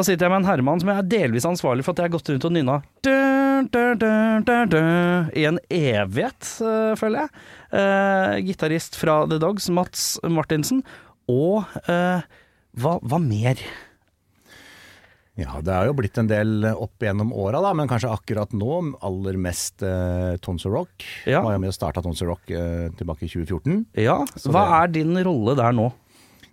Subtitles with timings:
[0.00, 2.12] Da sitter jeg med en herremann som jeg er delvis ansvarlig for at jeg har
[2.14, 2.78] gått rundt og nynna
[5.36, 7.42] i en evighet, øh, føler jeg.
[7.74, 10.80] Uh, Gitarist fra The Dogs, Mats Martinsen.
[11.28, 12.24] Og øh,
[12.80, 13.60] hva, hva mer?
[15.36, 18.80] Ja, det har jo blitt en del opp gjennom åra, da, men kanskje akkurat nå
[19.04, 21.04] aller mest eh, Tons of Rock.
[21.28, 21.44] Ja.
[21.44, 23.84] Var jo med og starta Tons of Rock eh, tilbake i 2014.
[24.00, 24.16] Ja,
[24.48, 25.90] hva det- er din rolle der nå?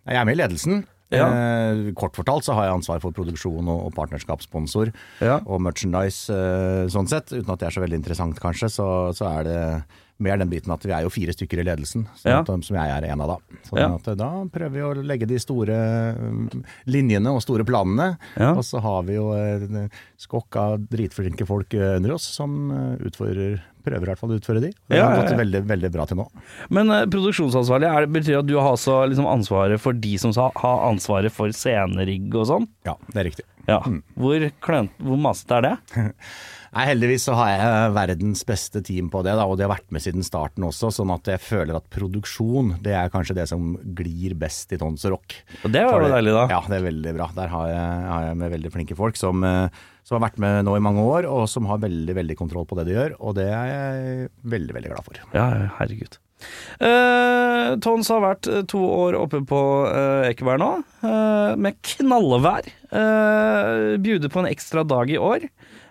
[0.03, 0.83] Jeg er med i ledelsen.
[1.13, 1.27] Ja.
[1.31, 4.91] Eh, kort fortalt så har jeg ansvar for produksjon og, og partnerskapssponsor
[5.23, 5.37] Ja.
[5.45, 7.31] og merchandise eh, sånn sett.
[7.31, 9.61] Uten at det er så veldig interessant kanskje, så, så er det
[10.19, 12.39] mer den biten at vi er jo fire stykker i ledelsen, sånn Ja.
[12.41, 13.57] at, som jeg er en av da.
[13.69, 13.93] Så Ja.
[13.95, 15.77] at, eh, da prøver vi å legge de store
[16.17, 18.17] mm, linjene og store planene.
[18.37, 18.53] Ja.
[18.53, 23.07] Og så har vi jo en skokk av dritflinke folk eh, under oss som utfordrer
[23.17, 24.69] utfører Prøver i hvert fall å utføre de.
[24.91, 26.25] Det Ja, har ja, gått veldig, veldig bra til nå.
[26.75, 30.33] Men uh, produksjonsansvarlig, er, det- betyr at du har altså liksom ansvaret for de som
[30.35, 30.51] har
[30.91, 32.67] ansvaret for scenerigg og sånn?
[32.83, 33.45] Ja, det er riktig.
[33.65, 33.79] Ja.
[34.19, 35.77] Hvor, klønt, hvor masete er det?
[36.75, 39.87] Nei, Heldigvis så har jeg verdens beste team på det, da, og de har vært
[39.93, 40.91] med siden starten også.
[40.93, 45.07] Sånn at jeg føler at produksjon det er kanskje det som glir best i Tons
[45.07, 45.37] og Rock.
[45.63, 46.45] Og det var jo deilig, da.
[46.57, 47.29] Ja, det er veldig bra.
[47.37, 50.61] Der har jeg, har jeg med veldig flinke folk som, eh, som har vært med
[50.67, 53.19] nå i mange år, og som har veldig veldig kontroll på det de gjør.
[53.21, 55.27] Og det er jeg veldig, veldig glad for.
[55.35, 56.19] Ja, herregud.
[56.77, 60.69] Uh, Tons har vært eh, to år oppe på uh, Ekeberg nå,
[61.01, 62.69] eh, med knallevær.
[62.91, 65.47] Uh, Bjuder på en ekstra dag i år.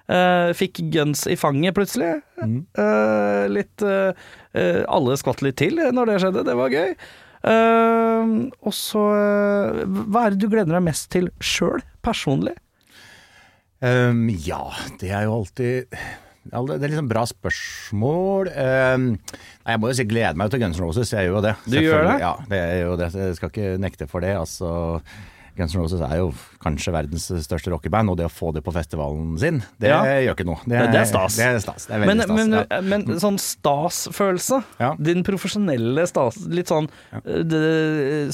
[0.06, 2.20] Eh, fikk guns i fanget plutselig.
[2.38, 4.12] Eh, litt uh,
[4.86, 6.92] Alle skvatt litt til når det skjedde, det var gøy.
[7.46, 9.02] Og så
[9.86, 12.54] Hva er det du gleder deg mest til sjøl, personlig?
[13.84, 14.62] Um, ja,
[15.03, 15.98] det er jo alltid
[16.47, 18.50] det er liksom bra spørsmål.
[18.54, 21.42] Ehm, nei, jeg må jo si glede meg til Guns N' Roses, jeg gjør jo
[21.42, 21.54] det.
[21.66, 22.19] Du gjør det?
[22.22, 23.08] Ja, det er jo det.
[23.19, 24.34] Jeg skal ikke nekte for det.
[24.38, 24.70] Altså,
[25.56, 26.31] Guns N' Roses er jo
[26.62, 30.03] kanskje verdens største rockeband, og det å få det på festivalen sin, det Ja.
[30.05, 30.61] gjør ikke noe.
[30.69, 31.37] Det er stas.
[31.37, 31.87] Det er stas.
[31.87, 32.37] Det er Men, stas.
[32.37, 32.81] men, ja.
[32.83, 34.94] men sånn stasfølelse, Ja.
[35.00, 37.62] din profesjonelle stas, litt sånn eh, det,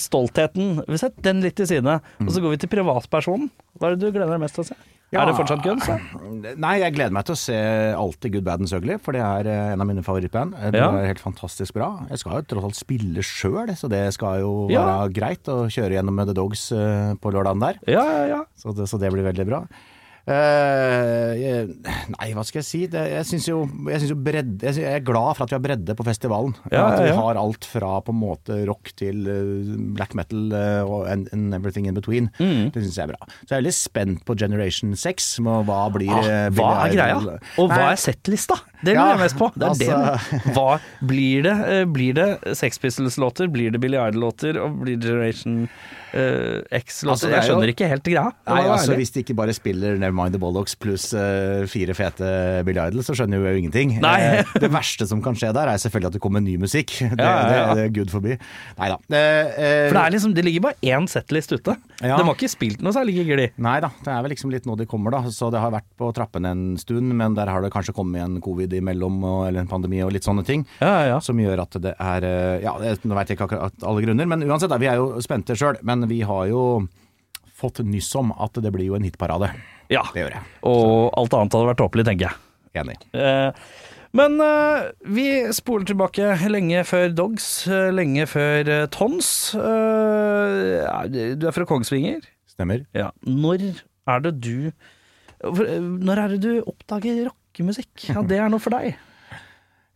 [0.00, 3.50] stoltheten Vi setter den litt til side, og så går vi til privatpersonen.
[3.78, 4.74] Hva er det du gleder deg mest til å se?
[5.12, 5.22] Ja.
[5.22, 5.84] Er det fortsatt Guns?
[5.86, 5.98] da?
[6.56, 7.56] Nei, jeg gleder meg til å se
[7.92, 10.54] alltid Good, Bad and Ugly, for det er eh, en av mine favorittband.
[10.56, 10.88] Eh, Det Ja.
[10.96, 12.06] er helt fantastisk bra.
[12.08, 14.86] Jeg skal jo tross alt spille sjøl, så det skal jo Ja.
[15.04, 17.76] være greit å kjøre gjennom The Dogs eh, på lørdagen der.
[17.86, 18.44] Ja, ja, ja.
[18.56, 19.66] Så det, så det blir veldig bra.
[20.22, 21.66] Jeg,
[22.14, 22.80] nei, hva skal jeg si?
[22.90, 25.64] Det, jeg syns jo, jeg synes jo bredde jeg, er glad for at vi har
[25.64, 26.54] bredde på festivalen.
[26.70, 27.16] Ja, at vi ja.
[27.18, 31.88] har alt fra på en måte rock til uh, black metal uh, and, and everything
[31.90, 32.30] in between.
[32.38, 32.70] Mm.
[32.74, 33.30] Det syns jeg er bra.
[33.42, 35.30] Så jeg er veldig spent på Generation 6.
[35.46, 37.18] Med hva blir Ah, hva er greia?
[37.58, 38.58] Og hva er settlista?
[38.82, 39.50] Det lurer jeg mest på.
[39.54, 40.54] Det er altså- det.
[40.56, 40.68] Hva
[41.06, 41.56] blir det?
[41.72, 43.48] Eh, Blir det Sex Pistols-låter?
[43.52, 44.58] Blir det Billy Idol-låter?
[44.62, 45.68] Og blir det Generation
[46.14, 47.12] uh, X-låter?
[47.14, 48.24] Altså, jeg skjønner ikke helt greia.
[48.48, 48.96] Nei, altså?
[48.98, 52.32] Hvis de ikke bare spiller Nevermind the Bollocks pluss uh, fire fete
[52.66, 53.94] Billy Idol, så skjønner jeg jo ingenting.
[54.02, 56.92] Eh, det verste som kan skje der, er selvfølgelig at det kommer ny musikk.
[57.12, 57.66] Det, Ja, ja, ja.
[57.74, 58.36] det, det er gud forbi.
[58.78, 58.98] Nei da.
[59.14, 61.76] Eh, For det, liksom, det ligger bare én settlist ute.
[62.02, 63.46] De har ikke spilt noe særlig gigli.
[63.62, 65.22] Nei da, det er vel liksom litt nå de kommer, da.
[65.32, 68.40] Så det har vært på trappene en stund, men der har det kanskje kommet en
[68.42, 70.64] covid imellom, og, eller en pandemi og litt sånne ting.
[70.80, 71.20] Ja, ja.
[71.24, 74.46] Som gjør at det er eh, Ja, nå veit jeg ikke akkurat alle grunner, men
[74.48, 75.80] uansett, vi er jo spente sjøl.
[75.86, 76.64] Men vi har jo
[77.62, 79.52] fått nyss om at det blir jo en hitparade.
[79.92, 80.04] ja.
[80.14, 80.46] Det gjør jeg.
[80.68, 82.40] Og alt annet hadde vært tåpelig, tenker jeg.
[82.82, 82.96] Enig.
[83.12, 83.64] Eh,
[84.16, 89.28] men uh, vi spoler tilbake lenge før Dogs, eh, lenge før uh, Tons.
[89.56, 92.20] Uh, du er fra Kongsvinger.
[92.52, 92.84] Stemmer.
[92.96, 93.08] Ja.
[93.24, 93.70] Når
[94.12, 94.72] er det du
[95.42, 98.08] Når er det du oppdager rockemusikk?
[98.08, 98.94] Ja, det er noe for deg.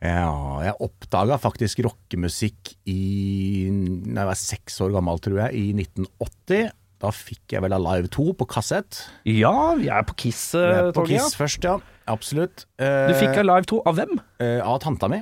[0.04, 3.68] Ja, jeg oppdaga faktisk rockemusikk i
[4.12, 6.68] da jeg var seks år gammel, tror jeg, i 1980.
[7.00, 9.02] Da fikk jeg vel Alive 2 på kassett.
[9.28, 11.08] Ja, vi er på På Kiss-toget.
[11.10, 11.78] Kiss først, ja.
[12.08, 12.66] Absolutt.
[12.78, 14.14] Du fikk Alive 2 av hvem?
[14.40, 15.20] Eh, Av tanta mi.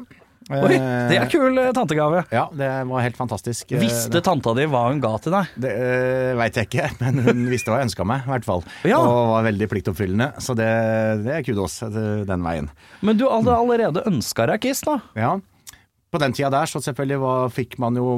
[0.53, 0.75] Oi,
[1.09, 2.25] det er kul eh, tantegave.
[2.35, 3.71] Ja, det var helt fantastisk.
[3.73, 5.55] Eh, Visste tanta di hva hun ga til deg?
[5.65, 8.61] Det uh, veit jeg ikke, men hun visste hva jeg ønska meg, i hvert fall.
[8.85, 8.99] Ja.
[9.01, 10.69] Og var veldig pliktoppfyllende, så det,
[11.25, 12.69] det er kudos den veien.
[13.01, 14.99] Men du hadde allerede ønska deg Kiss, da?
[15.17, 15.33] Ja.
[16.15, 18.13] På den tida der så selvfølgelig var, fikk man jo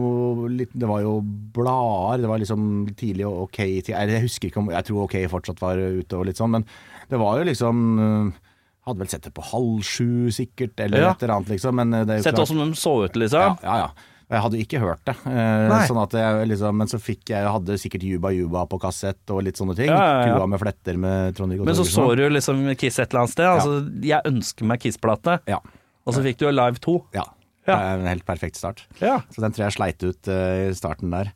[0.52, 4.68] litt Det var jo blader, det var liksom tidlig og OK Jeg husker ikke om
[4.74, 6.66] Jeg tror OK fortsatt var ute og litt sånn, men
[7.08, 7.86] det var jo liksom
[8.86, 11.10] Hadde vel sett det på halv sju sikkert, eller Ja.
[11.16, 11.74] et eller annet, liksom.
[11.74, 13.40] Men eh, det jo Sett åssen de så ut, liksom.
[13.40, 14.12] ja, ja, ja.
[14.26, 15.14] Jeg hadde ikke hørt det.
[15.30, 19.44] Eh, sånn jeg liksom, men så fikk jeg hadde sikkert Juba Juba på kassett og
[19.46, 19.86] litt sånne ting.
[19.86, 20.34] Ja, ja, ja.
[20.34, 23.46] Kua med fletter med Trond-Viggo Men så så du liksom Kiss et eller annet sted.
[23.46, 25.60] Altså, jeg ønsker meg Kiss-plate, Ja.
[26.06, 26.96] og så fikk du Live 2.
[27.14, 27.26] ja.
[27.66, 27.74] Ja.
[27.74, 28.84] Det er en helt perfekt start.
[29.02, 29.20] Ja.
[29.34, 31.32] Så den tror jeg sleit ut uh, i starten der.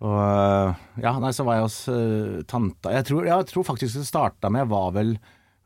[0.00, 4.00] Og uh, ja, nei, så var jeg hos uh, tanta jeg tror, jeg tror faktisk
[4.00, 5.14] det starta med var vel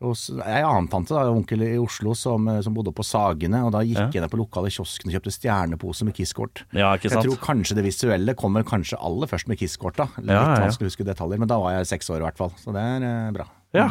[0.01, 3.65] hos ei annen tante, da, onkel i Oslo, som, eh, som bodde på Sagene.
[3.67, 4.11] Og da gikk Ja.
[4.13, 6.63] jeg ned på lokale kiosken og kjøpte stjernepose med Kiss-kort.
[6.73, 9.97] Ja, ikke Jeg tror kanskje det visuelle kommer kanskje aller først med Kiss-kort.
[9.97, 10.67] da Litt Ja, ja.
[10.69, 12.53] vanskelig å huske detaljer, men da var jeg seks år i hvert fall.
[12.57, 13.47] Så det er eh, bra.
[13.75, 13.89] Ja.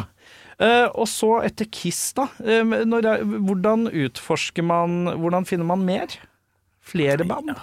[0.60, 2.24] Uh, og så etter Kiss, da.
[2.40, 6.08] Uh, når hvordan utforsker man Hvordan finner man mer?
[6.82, 7.54] Flere band?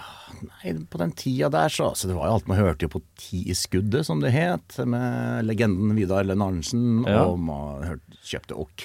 [0.44, 3.00] Nei, på den tida der så altså, Det var jo alt Man hørte jo på
[3.20, 7.04] Ti i skuddet, som det het, med legenden Vidar Lenn Arnesen.
[7.08, 7.24] Ja.
[7.30, 8.84] Og man hørte, kjøpte OK,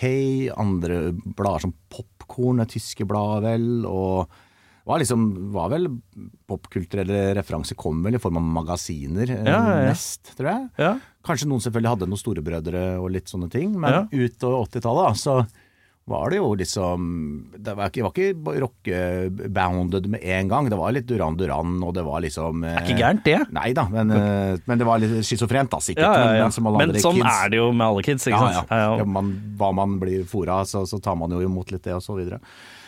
[0.55, 1.01] andre
[1.35, 4.31] blader som Popkorn, det tyske bladet vel, og
[4.87, 5.83] var liksom var vel
[6.49, 9.89] popkulturelle referanser kom vel i form av magasiner eh, Ja, ja, ja.
[9.91, 10.69] mest, tror jeg.
[10.81, 10.93] Ja.
[11.27, 14.01] Kanskje noen selvfølgelig hadde noen storebrødre og litt sånne ting, men Ja.
[14.09, 15.41] utover 80-tallet altså...
[15.45, 15.67] så
[16.11, 17.05] var det jo liksom
[17.57, 20.69] Det var ikke, var ikke rockebounded med en gang.
[20.71, 23.37] Det var litt Duran Duran, og det var liksom Det er ikke gærent, det.
[23.55, 26.03] Nei da, men, eh, men det var litt schizofrent, da, sikkert.
[26.05, 26.71] Ja, ja, Men, ja.
[26.77, 27.39] men Men sånn kids.
[27.43, 28.75] er det jo med alle kids, ikke Ja, sant?
[29.01, 29.05] ja.
[29.05, 32.17] Man, hva man blir fora, så, så tar man jo imot litt det, og så
[32.17, 32.39] videre.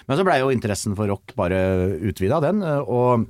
[0.07, 1.59] Men så blei jo interessen for rock bare
[2.03, 2.59] utvida, den.
[2.63, 3.27] Og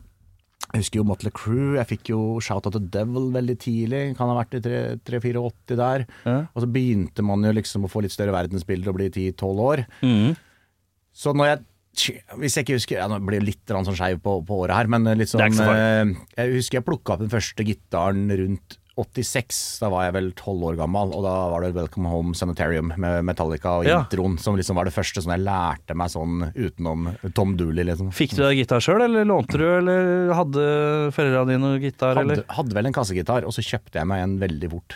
[0.73, 1.75] jeg husker jo Motley Crew.
[1.77, 4.01] Jeg fikk jo Shout Out The Devil veldig tidlig.
[4.17, 4.61] Kan ha vært i
[5.05, 6.05] 3-84 der.
[6.25, 6.39] Ja.
[6.49, 9.83] Og så begynte man jo liksom å få litt større verdensbilder og bli 10-12 år.
[10.01, 10.33] Mm.
[11.13, 11.63] Så når jeg
[12.41, 14.87] hvis jeg ikke husker ja, Nå blir jeg litt sånn skeiv på, på året her,
[14.89, 18.79] men litt er sånn så eh, Jeg husker jeg plukka opp den første gitaren rundt
[18.97, 19.79] 86.
[19.81, 23.23] Da var jeg vel 12 år gammel, og da var det Welcome Home Sanitarium med
[23.25, 24.03] Metallica og Ja.
[24.03, 28.11] introen, som liksom var det første som jeg lærte meg sånn utenom Tom Dooley, liksom.
[28.13, 32.43] Fikk du deg gitar sjøl, eller lånte du, eller hadde foreldra dine gitar, Hadde, eller?
[32.49, 34.95] hadde vel en kassegitar, og så kjøpte jeg meg en veldig fort.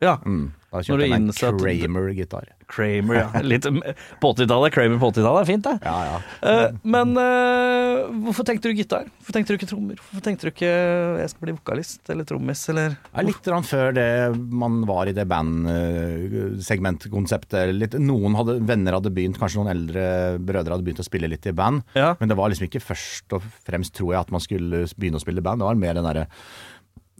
[0.00, 0.16] Ja.
[0.24, 0.52] Mm.
[0.68, 2.44] Da jeg meg en Kramer-gitar.
[2.68, 3.40] Kramer, ja.
[3.40, 4.68] Litt på 80-tallet.
[4.74, 5.80] Kramer på 80-tallet er fint, det.
[5.80, 6.20] Ja, ja.
[6.44, 9.08] Eh, men eh, hvorfor tenkte du gitar?
[9.16, 9.96] Hvorfor tenkte du ikke trommer?
[9.96, 14.08] Hvorfor tenkte du ikke jeg skal bli vokalist eller trommis, eller Ja, litt før det
[14.36, 17.72] man var i det bandsegmentkonseptet.
[17.72, 21.48] Litt, noen hadde, venner hadde begynt, kanskje noen eldre brødre hadde begynt å spille litt
[21.48, 21.80] i band.
[21.96, 22.12] Ja.
[22.20, 25.24] Men det var liksom ikke først og fremst, tror jeg, at man skulle begynne å
[25.24, 25.64] spille i band.
[25.64, 26.28] Det var mer den derre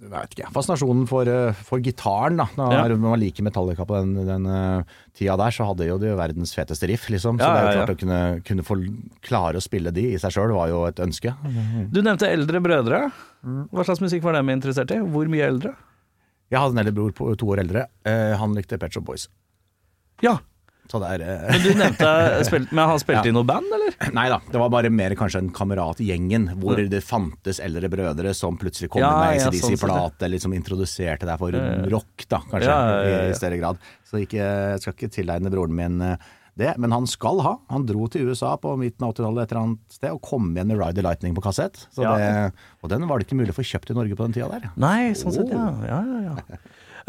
[0.00, 2.36] jeg vet ikke, fascinasjonen for, eh, for gitaren.
[2.38, 2.96] da Når Ja.
[2.96, 4.82] man liker Metallica på den, den eh,
[5.14, 7.38] tida der, så hadde jo de verdens feteste riff, liksom.
[7.38, 7.86] Så Ja, det er jo ja, ja.
[7.86, 8.76] klart å kunne, kunne få
[9.22, 11.34] klare å spille de i seg sjøl, var jo et ønske.
[11.90, 13.12] Du nevnte eldre brødre.
[13.44, 14.98] Hva slags musikk var dem interessert i?
[15.02, 15.74] Hvor mye eldre?
[16.50, 17.86] Jeg hadde en eldre bror på to år eldre.
[18.06, 19.28] Eh, han likte Pet Shop Boys.
[20.22, 20.38] Ja,
[20.88, 22.10] Så det er eh, men du nevnte
[22.48, 23.32] spilt, Men han spilte Ja.
[23.32, 23.96] i noe band, eller?
[24.16, 28.56] Nei da, det var bare mer kanskje en kameratgjengen, hvor det fantes eldre brødre som
[28.60, 31.66] plutselig kom Ja, med ja, ACDC-plate, sånn plate, eller som introduserte deg for Ja.
[31.92, 33.78] rock, da, kanskje, Ja, i større grad.
[34.08, 36.16] Så ikke, jeg skal ikke tilegne broren min eh,
[36.58, 37.52] det, men han skal ha.
[37.70, 40.66] Han dro til USA på midten av 80-tallet et eller annet sted, og kom igjen
[40.72, 41.84] med Ride the Lightning på kassett.
[41.94, 42.08] Det,
[42.82, 44.66] og den var det ikke mulig å få kjøpt i Norge på den tida der.
[44.74, 45.68] Nei, sånn sett, ja.
[45.86, 46.58] ja, ja, ja.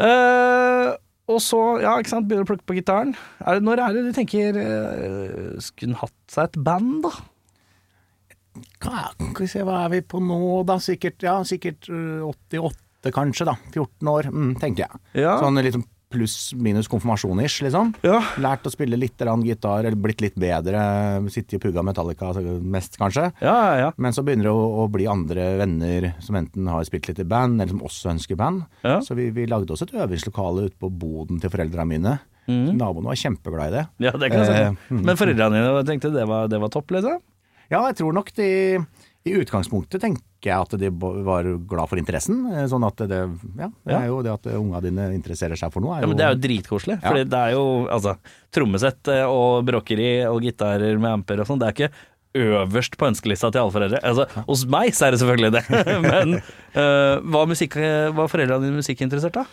[0.06, 0.92] Eh,
[1.30, 3.14] og så, ja, ikke sant, begynner å plukke på gitaren.
[3.44, 7.12] Er det, når er det du tenker uh, Skulle hun hatt seg et band, da?
[8.82, 10.76] Hva, skal vi se, hva er vi på nå da?
[10.82, 13.54] Sikkert, ja, sikkert øh, 88 kanskje da.
[13.70, 15.02] 14 år, mm, tenker jeg.
[15.22, 15.36] Ja.
[15.40, 17.92] Sånn liksom pluss minus konfirmasjon-ish, liksom.
[18.06, 18.18] Ja.
[18.42, 20.80] Lært å spille litt gitar, eller blitt litt bedre.
[21.30, 23.30] Sittet og pugga Metallica mest, kanskje.
[23.40, 23.92] Ja, ja.
[23.96, 27.28] Men så begynner det å, å bli andre venner som enten har spilt litt i
[27.28, 28.66] band, eller som også ønsker band.
[29.06, 32.18] Så vi, vi lagde oss et øvingslokale ute på boden til foreldra mine.
[32.50, 33.84] Naboene var kjempeglade i det.
[34.06, 34.62] Ja, det kan jeg si.
[34.62, 35.02] Eh, mm.
[35.06, 37.20] Men foreldrene dine tenkte det var, det var topp, liksom?
[37.70, 38.50] Ja, jeg tror nok de
[39.28, 42.38] i utgangspunktet tenker jeg at de var glad for interessen.
[42.54, 43.18] eh, Sånn at det
[43.58, 43.98] Ja, det Ja.
[44.00, 45.98] er jo det at unga dine interesserer seg for noe.
[45.98, 46.96] Er Ja, men Det er jo dritkoselig.
[47.02, 47.08] Ja.
[47.08, 48.16] For det er jo altså,
[48.50, 51.58] trommesett eh, og bråkeri og gitarer med amper og sånn.
[51.60, 51.92] Det er ikke
[52.32, 54.00] øverst på ønskelista til alle foreldre.
[54.06, 55.64] Altså, hos meg så er det selvfølgelig det.
[56.10, 57.74] Men uh, var, musikk,
[58.14, 59.44] var foreldrene dine musikkinteressert, da?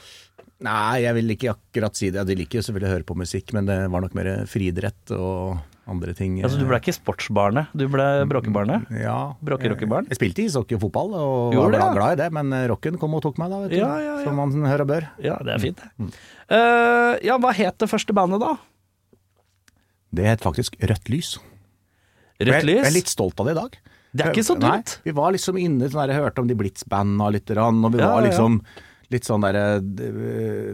[0.62, 2.24] Nei, jeg vil ikke akkurat si det.
[2.26, 5.58] De liker jo selvfølgelig å høre på musikk, men det var nok mer friidrett og
[5.88, 6.38] andre ting.
[6.44, 8.88] Altså, du ble ikke sportsbarnet, du ble bråkebarnet?
[9.00, 9.18] Ja.
[9.46, 10.10] Bråkerockebarn?
[10.12, 11.98] Jeg spilte ishockey og fotball, og Gjorde var det, glad, ja.
[11.98, 13.78] glad i det, men eh, rocken kom og tok meg da, vet du.
[13.80, 14.26] Ja, ja, ja.
[14.28, 15.10] Som man hører og bør.
[15.24, 16.12] Ja, det er fint, Mm.
[16.48, 18.54] Uh, ja, hva het det første bandet, da?
[20.16, 21.34] Det het faktisk Rødt lys.
[22.40, 23.80] Rødt Rødt jeg, jeg er litt stolt av det i dag.
[24.18, 24.94] Det er ikke så Nei, dumt.
[25.04, 28.24] vi var liksom inne sånn der, jeg hørte om de Blitz-banda litt, og vi var
[28.26, 28.62] liksom
[29.14, 29.66] litt sånn derre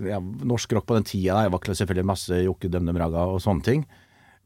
[0.09, 3.65] ja, Norsk rock på den tida, jeg var selvfølgelig masse Jokke Dømdem Raga og sånne
[3.65, 3.83] ting.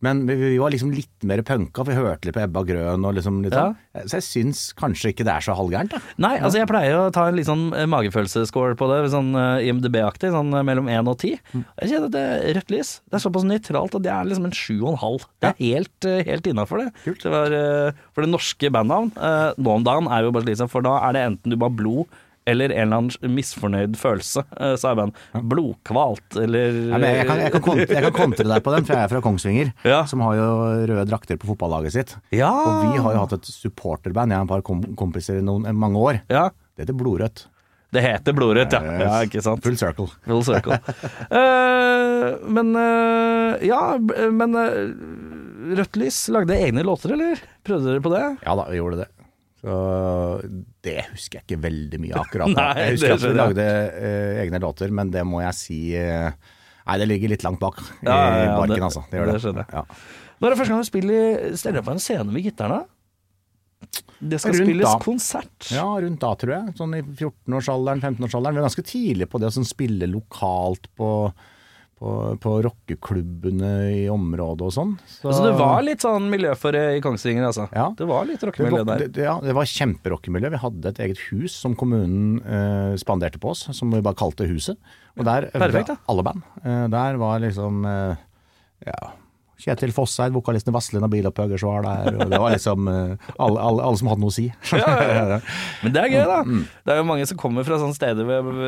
[0.05, 3.05] Men vi, vi var liksom litt mer punka, for vi hørte litt på Ebba Grøn
[3.07, 3.71] og liksom litt Ja.
[3.73, 4.05] sånn.
[4.11, 6.01] Så jeg syns kanskje ikke det er så halvgærent, da.
[6.21, 10.29] Nei, altså jeg pleier å ta en litt sånn magefølelsesscore på det, sånn eh, IMDb-aktig,
[10.35, 11.39] sånn eh, mellom 1 og 10.
[11.53, 11.63] Mm.
[11.81, 12.91] Jeg kjenner at det er rødt lys.
[13.09, 15.25] Det er såpass nøytralt at det er liksom en 7,5.
[15.41, 16.87] Det er helt, eh, helt innafor det.
[17.07, 17.23] Kult.
[17.25, 20.69] det var, eh, for det norske bandnavn eh, nå om dagen er jo bare liksom
[20.69, 22.05] for da er det enten du bare blod
[22.47, 25.17] eller en eller annen misfornøyd følelse, eh, sa jeg band.
[25.51, 28.87] Blodkvalt, eller ja, men jeg, kan, jeg, kan kontre, jeg kan kontre deg på den,
[28.87, 29.99] for jeg er fra Kongsvinger, Ja.
[30.09, 30.47] som har jo
[30.93, 32.15] røde drakter på fotballaget sitt.
[32.35, 32.49] Ja.
[32.53, 35.67] Og vi har jo hatt et supporterband, jeg og et par kom kompiser i noen,
[35.75, 36.23] mange år.
[36.31, 36.47] ja.
[36.77, 37.39] Det heter Blodrødt.
[37.95, 38.97] Det heter Blodrødt, ja.
[39.01, 39.13] ja.
[39.25, 39.63] Ikke sant?
[39.65, 40.05] Full circle.
[40.27, 40.75] Full circle.
[41.33, 47.41] uh, men uh, Ja, men uh, Rødt Lys lagde egne låter, eller?
[47.65, 48.21] Prøvde dere på det?
[48.45, 49.07] Ja da, vi gjorde det.
[49.67, 49.77] Så
[50.87, 52.53] det husker jeg ikke veldig mye akkurat.
[52.55, 56.29] Nei, jeg husker at vi lagde uh, egne låter, men det må jeg si uh,
[56.87, 59.01] Nei, det ligger litt langt bak i Ja, ja, ja, barken, det- altså.
[59.11, 59.33] Det gjør det.
[59.35, 59.73] det skjønner jeg.
[59.75, 60.29] Ja.
[60.37, 62.85] Når er det første gang du spiller, stiller på en scene med gitaren?
[64.17, 64.99] Det skal Rundt spilles da.
[65.03, 65.67] konsert.
[65.75, 66.75] ja, rundt da, tror jeg.
[66.79, 68.55] Sånn i 14-årsalderen, 15-årsalderen.
[68.55, 71.09] Vi er ganske tidlig på det å sånn spille lokalt på,
[71.97, 72.11] på,
[72.41, 74.93] på rockeklubbene i området og sånn.
[75.09, 77.65] Så, altså det var litt sånn miljø for det i Kongsvinger, altså?
[77.73, 77.87] Ja.
[77.97, 79.05] Det var litt rockemiljø der.
[79.07, 80.51] det, ja, det var kjemperockemiljø.
[80.53, 84.45] Vi hadde et eget hus som kommunen eh, spanderte på oss, som vi bare kalte
[84.47, 84.77] Huset.
[85.17, 86.45] Og der øvde Perfekt, alle band.
[86.61, 88.21] Eh, der var liksom eh,
[88.85, 88.99] ja,
[89.57, 92.17] Kjetil Fosseid, vokalisten i Vazelina Bilopphøggers var der.
[92.19, 94.45] Og det var liksom uh, alle, alle, alle som hadde noe å si.
[95.83, 96.37] Men det er gøy, da.
[96.45, 98.59] Mm, Det er jo mange som kommer fra sånne steder hvor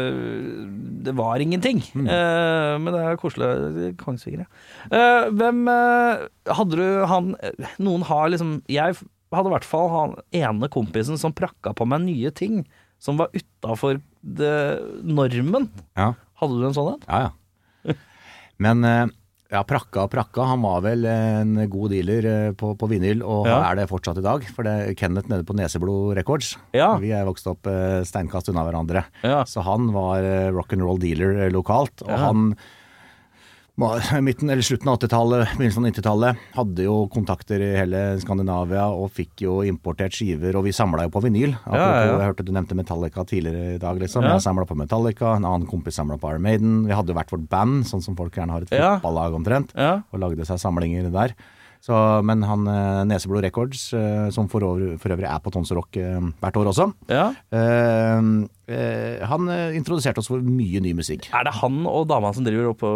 [1.06, 1.84] det var ingenting.
[1.94, 2.08] Mm.
[2.10, 3.92] Uh, men det er koselig.
[4.02, 4.50] Kongsvinger, ja.
[4.90, 6.26] Uh, hvem eh,
[6.58, 8.96] Hadde du han eh, Noen har liksom Jeg
[9.36, 12.64] hadde i hvert fall han ene kompisen som prakka på meg nye ting
[13.00, 14.02] som var utafor
[15.06, 15.70] normen.
[16.00, 16.14] ja.
[16.40, 17.02] Hadde du en sånn en?
[17.08, 17.96] Ja, ja.
[18.64, 19.06] Men eh,
[19.50, 23.48] ja, Prakka og Prakka, han var vel en god dealer eh, på, på vinyl, og
[23.50, 23.60] Ja.
[23.72, 24.46] er det fortsatt i dag.
[24.56, 26.52] For det er Kenneth nede på Neseblod Records.
[26.78, 26.92] Ja.
[27.02, 29.06] Vi er vokst opp eh, steinkast unna hverandre.
[29.26, 29.42] Ja.
[29.50, 32.52] Så han var eh, rock'n'roll dealer lokalt, og han
[34.22, 39.12] midten, eller slutten av 80-tallet, begynnelsen av 90-tallet, hadde jo kontakter i hele Skandinavia og
[39.16, 41.54] fikk jo importert skiver, og vi samla jo på vinyl.
[41.64, 42.18] Apropos, ja, ja.
[42.20, 44.26] jeg hørte du nevnte Metallica tidligere i dag, liksom.
[44.28, 44.36] Ja.
[44.36, 46.76] Jeg samla på Metallica, en annen kompis samla på Iron Maiden.
[46.90, 50.02] Vi hadde jo hvert vårt band, sånn som folk gjerne har et fotballag omtrent, Ja.
[50.12, 51.36] og lagde seg samlinger der.
[51.80, 51.96] Så,
[52.28, 55.96] men han eh, Neseblod Records, eh, som for, over, for øvrig er på Tons Rock
[56.02, 57.30] eh, hvert år også, ja.
[59.30, 61.30] Han introduserte oss for mye ny musikk.
[61.34, 62.92] Er det han og dama som driver oppe på,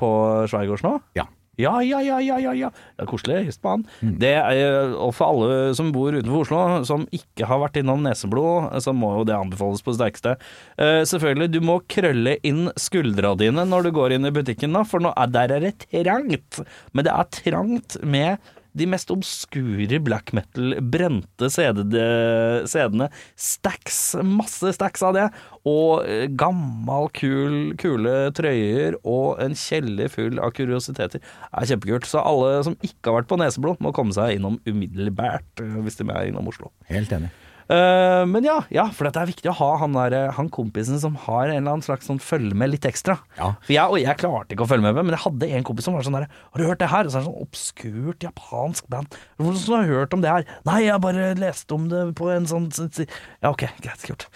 [0.00, 0.10] på
[0.48, 0.94] Schweigårds nå?
[1.18, 1.26] Ja.
[1.58, 2.70] Ja, ja, ja, ja, ja, ja.
[2.70, 3.40] Det er koselig.
[3.48, 3.84] Hils på han.
[4.00, 4.12] Mm.
[4.22, 8.70] Det er, og for alle som bor utenfor Oslo, som ikke har vært innom Neseblod,
[8.84, 10.36] så må jo det anbefales på det sterkeste.
[10.78, 14.84] Uh, selvfølgelig, du må krølle inn skuldra dine når du går inn i butikken, da,
[14.86, 16.62] for nå er, der er det trangt.
[16.94, 23.08] Men det er trangt med de mest obskure black metal, brente CD-ene.
[23.38, 25.26] Stacks, masse stacks av det.
[25.68, 31.22] Og eh, gammal, kul, kule trøyer og en kjeller full av kuriositeter.
[31.22, 32.08] Det er kjempekult.
[32.08, 36.00] Så alle som ikke har vært på Neseblod, må komme seg innom umiddelbart eh, hvis
[36.00, 36.72] de er innom Oslo.
[36.90, 37.32] Helt enig.
[37.68, 40.96] Eh, men ja, ja, for det er viktig å ha han, der, eh, han kompisen
[41.02, 43.18] som har en eller annen slags sånn følge med litt ekstra.
[43.36, 43.50] Ja.
[43.66, 45.98] For jeg, og jeg klarte ikke å følge med, men jeg hadde en kompis som
[45.98, 47.04] var sånn derre Har du hørt det her?
[47.04, 49.18] Og så er det sånn obskurt japansk band.
[49.36, 50.48] Hvordan har du hørt om det her?
[50.68, 54.28] Nei, jeg bare leste om det på en sånn Ja, ok, greit, kult.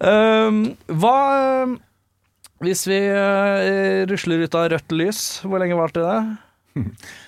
[0.00, 1.76] Uh, hva eh,
[2.64, 6.20] Hvis vi uh, rusler ut av rødt lys, hvor lenge varte det?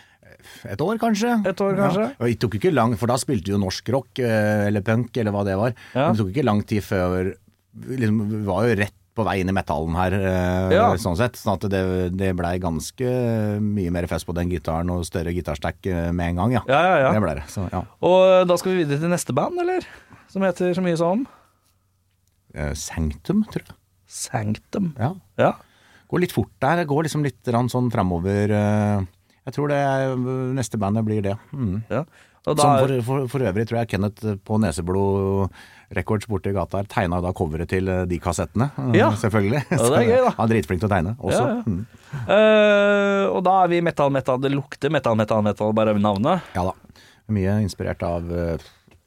[0.66, 1.34] Et år, kanskje.
[1.46, 2.06] Et år, kanskje.
[2.10, 2.16] Ja.
[2.20, 5.16] Og det tok ikke lang, for da spilte vi jo norsk rock, eh, eller punk,
[5.16, 5.72] eller hva det var.
[5.94, 6.08] Ja.
[6.08, 7.34] Men det tok ikke lang tid før
[7.86, 10.84] liksom, Vi var jo rett på vei inn i metallen her, eh, Ja.
[10.96, 11.34] sånn sett.
[11.36, 15.84] Sånn at det, det blei ganske mye mer fest på den gitaren og større gitarstack
[15.86, 16.62] eh, med en gang, ja.
[16.68, 17.34] Ja, ja, ja.
[17.34, 17.44] Det.
[17.48, 17.82] Så ja.
[18.02, 19.84] Og da skal vi videre til neste band, eller?
[20.30, 21.26] Som heter så mye som
[22.54, 23.76] Eh, Sanctum, tror jeg.
[24.10, 24.92] Sanctum.
[24.98, 25.12] Ja.
[25.38, 25.52] Ja.
[26.10, 26.84] Går litt fort der.
[26.84, 28.50] Går liksom litt sånn framover.
[28.50, 29.04] eh,
[29.50, 30.12] Jeg tror det er,
[30.54, 31.36] neste bandet blir det.
[31.50, 31.80] Mm.
[31.90, 32.04] ja.
[32.40, 35.50] Da Som for, for, for øvrig tror jeg Kenneth på Neseblod
[35.92, 39.10] Records borte i gata her tegna da coveret til eh, de kassettene, eh, Ja.
[39.18, 39.60] selvfølgelig.
[39.74, 40.32] Ja, det er gøy, da.
[40.38, 41.42] Han er dritflink til å tegne også.
[41.42, 41.58] Ja.
[41.66, 41.82] Mm.
[42.30, 44.40] uh, og da er vi metal, metal.
[44.40, 46.48] Det lukter metal, metal, metal, bare av navnet.
[46.56, 47.04] ja da.
[47.30, 48.26] Mye inspirert av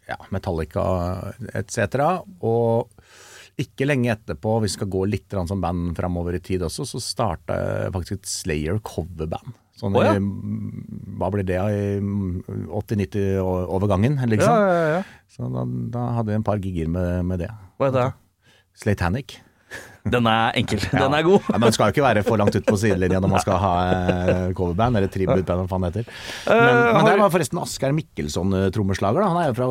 [0.08, 0.84] ja, Metallica
[1.58, 1.98] etc.
[2.46, 2.92] Og
[3.60, 7.58] ikke lenge etterpå, vi skal gå litt som band framover i tid også, så starta
[7.94, 9.58] faktisk et Slayer coverband.
[9.84, 10.14] Sånn oh, ja.
[10.16, 10.20] i,
[11.20, 11.80] hva blir det i
[12.72, 14.54] 80-90-overgangen, liksom.
[14.56, 15.02] Ja, ja, ja.
[15.28, 17.50] Så da, da hadde jeg en par gigger med, med det.
[17.76, 18.54] Hva heter det?
[18.80, 19.36] Slatanic.
[20.04, 20.82] Den er enkel.
[20.92, 21.46] Den er god.
[21.48, 23.56] Ja, men Man skal jo ikke være for langt ut på sidelinja når man skal
[23.62, 26.10] ha eh, coverband, eller tributeband, hva faen det heter.
[26.50, 29.24] Men, Eh, men der var forresten Asgeir Mikkelsson eh, trommeslager.
[29.24, 29.30] da.
[29.32, 29.68] Han er jo fra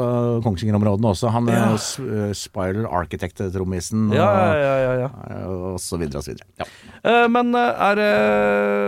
[0.46, 1.28] Kongsvinger-områdene også.
[1.34, 2.32] Han er Ja.
[2.32, 5.10] Spiral Architect-trommisen, Ja, ja, ja, ja.
[5.52, 6.48] og så videre og så videre.
[6.64, 7.28] Ja.
[7.28, 8.00] Men er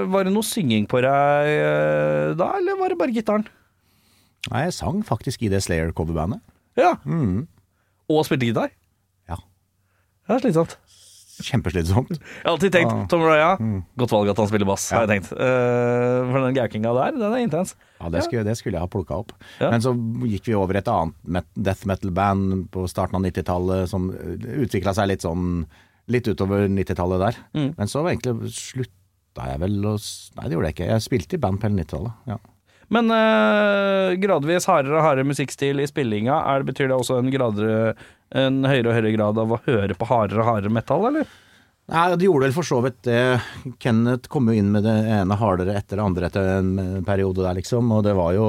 [0.09, 3.45] Var det noe synging på deg da, eller var det bare gitaren?
[4.51, 6.41] Nei, jeg sang faktisk i det Slayer-coverbandet.
[6.77, 6.95] Ja.
[7.05, 7.47] Mm.
[8.13, 8.73] Og spilte gitar?
[9.29, 9.37] Ja.
[10.29, 10.77] Det er slitsomt.
[11.43, 12.11] Kjempeslitsomt.
[12.19, 13.07] Jeg har alltid tenkt Ah.
[13.11, 13.83] Tom Raya, Mm.
[13.99, 15.33] godt valg at han spiller bass, har jeg tenkt.
[15.33, 17.75] Uh, for den gaukinga der, den er intens.
[18.00, 19.33] Ja, det skulle, det skulle jeg ha plukka opp.
[19.61, 19.71] Ja.
[19.71, 19.95] Men så
[20.29, 25.23] gikk vi over et annet death metal-band på starten av 90-tallet som utvikla seg litt
[25.26, 25.67] sånn
[26.07, 27.37] litt utover 90-tallet der.
[27.57, 27.71] Mm.
[27.79, 29.95] Men så egentlig slutta jeg vel å
[30.37, 30.91] Nei, det gjorde jeg ikke.
[30.93, 32.12] Jeg spilte i band på hele 90-tallet.
[32.29, 32.37] Ja.
[32.93, 37.95] Men eh, gradvis hardere og hardere musikkstil i spillinga, er, betyr det også en, gradere,
[38.35, 41.31] en høyere og høyere grad av å høre på hardere og hardere metall, eller?
[41.85, 43.17] Nei, det gjorde vel for så vidt det.
[43.83, 46.71] Kenneth kom jo inn med det ene hardere etter det andre etter en
[47.05, 47.91] periode der, liksom.
[47.93, 48.47] Og det var jo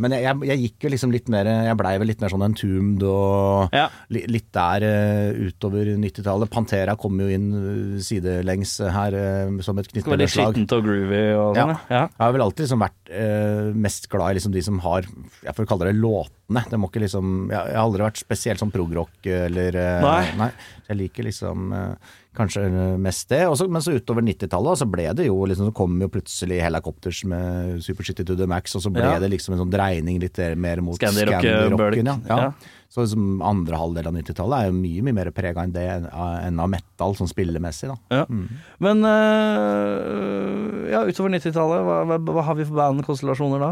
[0.00, 3.04] Men jeg, jeg, gikk jo liksom litt mer Jeg blei vel litt mer sånn entombed
[3.04, 3.84] og Ja.
[4.08, 6.48] li, litt der eh, utover 90-tallet.
[6.56, 10.54] Pantera kom jo inn eh, sidelengs her eh, som et Veldig knyttneveslag.
[10.56, 12.02] skittent og groovy og sånn, ja.
[12.08, 15.04] Jeg har vel alltid liksom vært eh, mest glad i liksom de som har
[15.44, 16.64] Jeg får kalle det låtene.
[16.72, 20.20] Det må ikke liksom Jeg, jeg har aldri vært spesielt sånn progrock eller Nei.
[20.40, 20.52] Nei.
[20.90, 23.44] Jeg liker liksom eh, kanskje eh, mest det.
[23.46, 27.22] Også, men så utover 90-tallet så ble det jo liksom Så kom jo plutselig helikopters
[27.30, 29.18] med Super City to the Max, og så ble Ja.
[29.22, 30.98] det liksom en sånn dreining litt mer mot.
[30.98, 32.10] Scandi-rocken.
[32.10, 32.18] Ja.
[32.28, 32.38] Ja.
[32.50, 32.76] Ja.
[32.90, 36.58] Så liksom andre halvdel av 90-tallet er jo mye mye mer prega enn det enn
[36.58, 37.86] av metal, sånn spillemessig.
[37.92, 37.98] da.
[38.10, 38.24] Ja.
[38.82, 43.70] Men øh, ja, utover 90-tallet, hva, hva, hva har vi for bandkonstellasjoner da?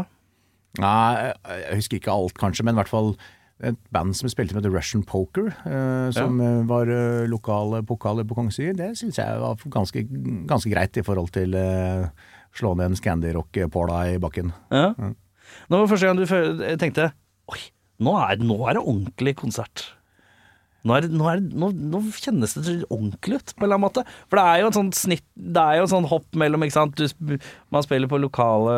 [0.79, 1.33] Nei,
[1.65, 3.11] jeg husker ikke alt kanskje, men i hvert fall
[3.59, 6.51] et band som spilte med The Russian Poker, eh, som ja.
[6.69, 10.05] var eh, lokale pokaler på Kongsvinger, det syns jeg var ganske,
[10.49, 12.07] ganske greit i forhold til eh,
[12.55, 14.53] slå ned en Scandi-rock-påla i bakken.
[14.71, 14.93] Ja.
[15.67, 17.11] Var det første gang du tenkte
[17.49, 17.61] Oi,
[18.05, 19.89] nå er, nå er det ordentlig konsert.
[20.87, 24.03] Nå, det, nå, det, nå, nå kjennes det ordentlig ut, på en eller annen måte.
[24.31, 26.77] For det er jo et sånt snitt Det er jo et sånt hopp mellom ikke
[26.77, 27.01] sant?
[27.19, 27.35] Du,
[27.75, 28.77] Man spiller på lokale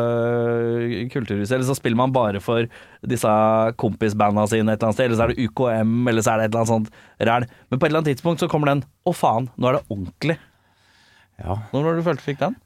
[1.12, 2.66] kulturhus, eller så spiller man bare for
[3.06, 3.32] disse
[3.78, 6.48] kompisbanda sine et eller annet sted, eller så er det UKM, eller så er det
[6.48, 7.48] et eller annet sånt ræl.
[7.70, 10.38] Men på et eller annet tidspunkt så kommer den Å, faen, nå er det ordentlig.
[11.42, 11.58] Ja.
[11.72, 12.58] Når var det du følte du fikk den?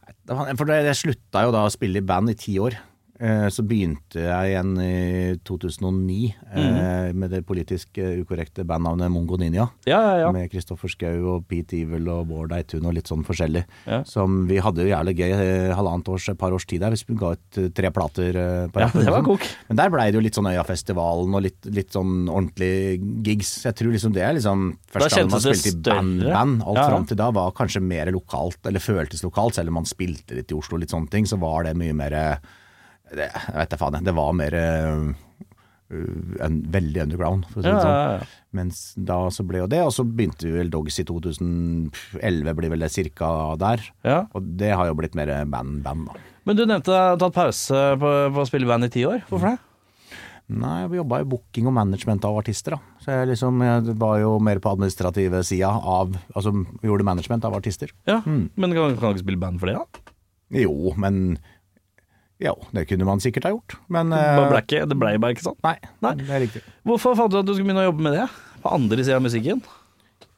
[0.59, 2.77] For det, jeg slutta jo da å spille i band i ti år.
[3.18, 9.38] Eh, Så begynte jeg igjen i 2009 eh, med det politisk eh, ukorrekte bandnavnet Mongo
[9.40, 9.68] Ninja.
[9.88, 10.33] Ja, ja, ja.
[10.35, 13.62] Med Kristoffer Schou og Pete Evil og Bård Eitun og litt sånn forskjellig.
[14.09, 16.96] Som vi hadde jo jævlig gøy eh, halvannet års, par års tid der.
[17.07, 19.31] Vi ga ut tre plater eh, Ja, det var liksom.
[19.31, 19.48] kok.
[19.70, 23.55] Men der blei det jo litt sånn Øyafestivalen og litt, litt sånn ordentlig gigs.
[23.64, 26.61] Jeg tror liksom det er liksom Første gang man spilte i band-band.
[26.66, 29.57] Alt Ja, fram til da var kanskje mer lokalt, eller føltes lokalt.
[29.57, 32.14] Selv om man spilte litt i Oslo, litt sånne ting, så var det mye mer
[33.14, 33.99] det, Jeg vet da faen.
[34.07, 35.05] Det var mer eh,
[36.42, 37.92] en, veldig underground, for å si det sånn.
[37.92, 38.31] ja, ja.
[38.57, 42.83] Mens da så ble jo det, og så begynte vel Dogs i 2011, blir vel
[42.87, 43.29] det cirka
[43.61, 43.85] der.
[44.07, 44.25] ja.
[44.35, 46.27] Og det har jo blitt mer band-band, da.
[46.47, 49.25] Men du nevnte du har tatt pause på, på å spille band i ti år.
[49.31, 49.57] Hvorfor det?
[50.47, 52.95] Nei, vi jobba i booking og management av artister, da.
[53.03, 56.53] Så jeg liksom jeg var jo mer på administrative sida av Altså
[56.87, 57.90] gjorde management av artister.
[58.07, 60.14] Ja, Men kan, kan du ikke spille band for det, da?
[60.62, 61.40] Jo, men
[62.42, 63.79] Jo, det kunne man sikkert ha gjort.
[63.92, 65.57] Men Det eh, ble, ikke, det ble bare ikke sånn.
[65.64, 66.14] Nei, Nei.
[66.20, 66.62] det er riktig.
[66.85, 68.27] Hvorfor fant du at du skulle begynne å jobbe med det?
[68.64, 69.62] På andre sida av musikken?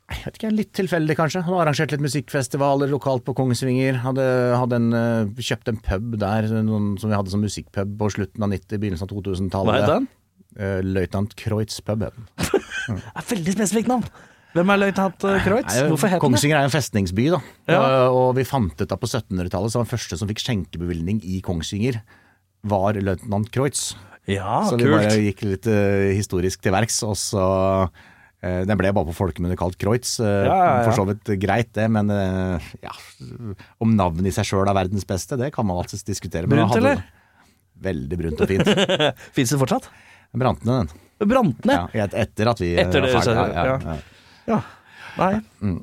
[0.09, 1.43] Jeg vet ikke, Litt tilfeldig, kanskje.
[1.45, 3.99] Hadde arrangert litt musikkfestivaler lokalt på Kongsvinger.
[4.07, 4.25] Hadde,
[4.57, 8.47] hadde en, eh, kjøpt en pub der noen, som vi hadde som musikkpub på slutten
[8.47, 9.75] av 90-, begynnelsen av 2000-tallet.
[9.75, 10.09] Hva het den?
[10.59, 12.07] Uh, Løytnant Kreutz pub.
[12.09, 14.07] Det er veldig spesifikt navn.
[14.57, 15.77] Hvem er løytnant uh, Kreutz?
[15.91, 16.21] Hvorfor het?
[16.23, 17.39] Kongsvinger er jo en festningsby, da.
[17.69, 17.81] Ja.
[18.09, 21.41] Og, vi fant ut at på 1700-tallet så var den første som fikk skjenkebevilgning i
[21.45, 22.01] Kongsvinger,
[22.69, 23.91] var løytnant Kreutz.
[24.29, 27.45] Ja, så vi bare gikk litt uh, historisk til verks, og så
[27.89, 30.17] uh, Den ble bare på folkemunne kalt Kreutz.
[30.21, 30.83] Uh, Ja, ja, ja.
[30.89, 32.93] For så vidt greit, det, men eh, ja
[33.85, 36.49] Om navnet i seg sjøl er verdens beste, det kan man alltids diskutere.
[36.51, 37.07] Brunt, hadde- eller?
[37.89, 38.69] Veldig brunt og fint.
[39.37, 39.89] Fins det fortsatt?
[40.37, 41.29] Brantende, den.
[41.31, 41.77] Brantende?
[41.97, 43.37] Ja, et- etter at vi eh, Etter var det, ferdig.
[43.39, 43.99] så- Ja,
[44.49, 44.63] ja.
[45.19, 45.41] Nei.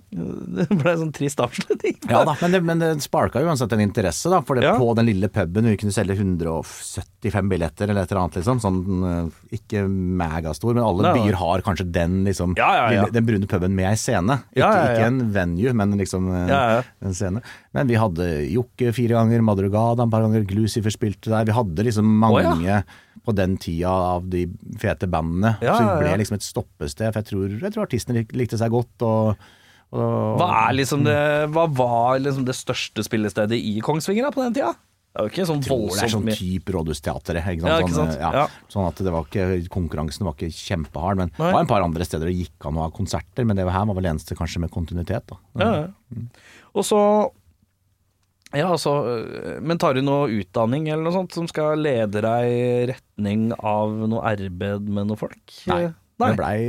[0.55, 1.97] Det ble en sånn trist avslutning.
[2.07, 4.39] Ja da, men det, men det sparka jo uansett en interesse, da.
[4.47, 4.77] For det, Ja.
[4.79, 8.61] på den lille puben vi kunne selge 175 billetter eller et eller annet, liksom.
[8.63, 12.55] Sånn eh, ikke megastor, men alle Nei, byer har kanskje den, liksom.
[12.59, 12.85] Ja, ja.
[12.93, 14.39] Lille, den brune puben med ei scene.
[14.55, 17.43] Ikke, ikke en venue, men liksom eh, en scene.
[17.75, 21.49] Men vi hadde Jokke fire ganger, Madrugada et par ganger, Glucifer spilte der.
[21.51, 22.85] Vi hadde liksom mange
[23.23, 24.47] på den tida av de
[24.81, 25.55] fete bandene.
[25.63, 27.13] Ja, så det ble liksom et stoppested.
[27.13, 29.01] For jeg tror, jeg tror artistene lik- likte seg godt.
[29.01, 29.37] og
[29.95, 34.43] Og, Hva er liksom det Hva var liksom det største spillestedet i Kongsvinger da, på
[34.43, 34.73] den tida?
[35.15, 37.45] Det er jo ikke sånn tror det er voldsomt sånn type Rådhusteatret.
[37.47, 37.69] Ikke sant?
[37.71, 38.19] Ja, ikke Sånn, sant?
[38.19, 38.47] ja, Ja.
[38.67, 41.15] sånn at det var ikke, konkurransen var ikke kjempehard.
[41.21, 41.45] Men Nei.
[41.47, 43.85] det var en par andre steder det gikk an å ha konserter, men det her
[43.85, 45.23] var vel eneste kanskje med kontinuitet.
[45.31, 45.37] Da.
[45.55, 45.87] Ja, ja.
[46.75, 47.31] Og så
[48.53, 52.51] ja, altså, øh, Men tar du noe utdanning eller noe sånt som skal lede deg
[52.51, 55.43] i retning av noe arbeid med noen folk?
[55.71, 55.85] Nei.
[56.21, 56.31] Nei.
[56.31, 56.59] Det blei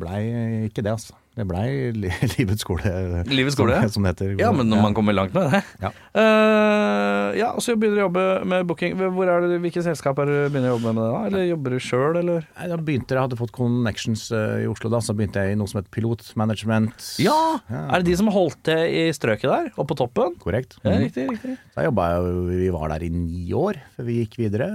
[0.00, 0.20] ble
[0.66, 1.17] ikke det, altså.
[1.38, 2.90] Det blei li, livets skole,
[3.30, 3.84] Livets skole, ja.
[3.86, 4.32] som, som det heter.
[4.40, 5.60] Ja, men når man kommer langt med det.
[5.84, 5.90] Ja.
[6.18, 8.96] Uh, ja, og så begynner du å jobbe med booking.
[9.14, 11.20] Hvor er det, Hvilke selskap er du begynner å jobbe med det da?
[11.28, 12.48] Eller jobber du sjøl, eller?
[12.58, 15.70] Da begynte jeg, hadde fått connections eh, i Oslo da, så begynte jeg i noe
[15.70, 17.08] som het pilotmanagement.
[17.22, 17.36] Ja!
[17.70, 17.84] Ja.
[17.94, 20.34] Er det de som holdt til i strøket der, og på toppen?
[20.42, 20.78] Korrekt.
[20.82, 21.04] Ja, Mhm.
[21.06, 21.56] riktig, riktig.
[21.76, 24.66] Da jobba jeg, vi var der i ni år før vi gikk videre.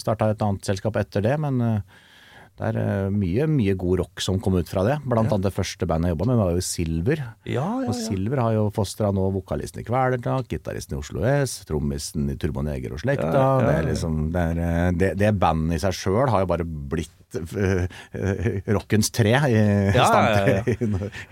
[0.00, 2.02] Starta et annet selskap etter det, men eh,
[2.54, 5.00] det er eh, mye, mye god rock som kom ut fra det.
[5.02, 7.22] Blant annet det første bandet jeg jobba med var jo Silver.
[7.50, 7.96] Ja, ja, Og.
[7.98, 12.62] Silver har jo fostra nå vokalisten i Kvelertak, gitaristen i Oslo S, trommisen i Turbo
[12.62, 13.32] Neger og Slekta.
[13.32, 13.66] Ja, ja, ja.
[13.66, 16.68] Det, er liksom, det, er, eh, det, det bandet i seg sjøl har jo bare
[16.94, 17.84] blitt uh,
[18.76, 19.58] rockens tre i,
[19.96, 20.60] ja, ja, ja.
[20.70, 20.76] i,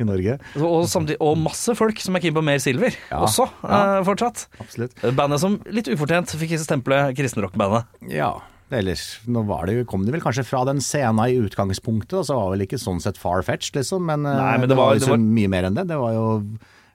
[0.02, 0.38] i Norge.
[0.58, 3.82] Og, samtidig, og masse folk som er keen på mer Silver, Ja, også, ja.
[4.00, 4.48] eh, fortsatt.
[4.62, 4.98] Absolutt.
[5.14, 7.86] Bandet som litt ufortjent fikk stempelet kristenrockbandet.
[8.10, 8.34] Ja.
[8.72, 12.36] Ellers, nå var det, kom de vel kanskje fra den scena i utgangspunktet, og så
[12.38, 14.06] var det vel ikke sånn sett far-fetched, liksom.
[14.08, 15.86] Men, eh, Nei, men det, det var- jo det var- mye mer enn det.
[15.88, 16.26] Det var jo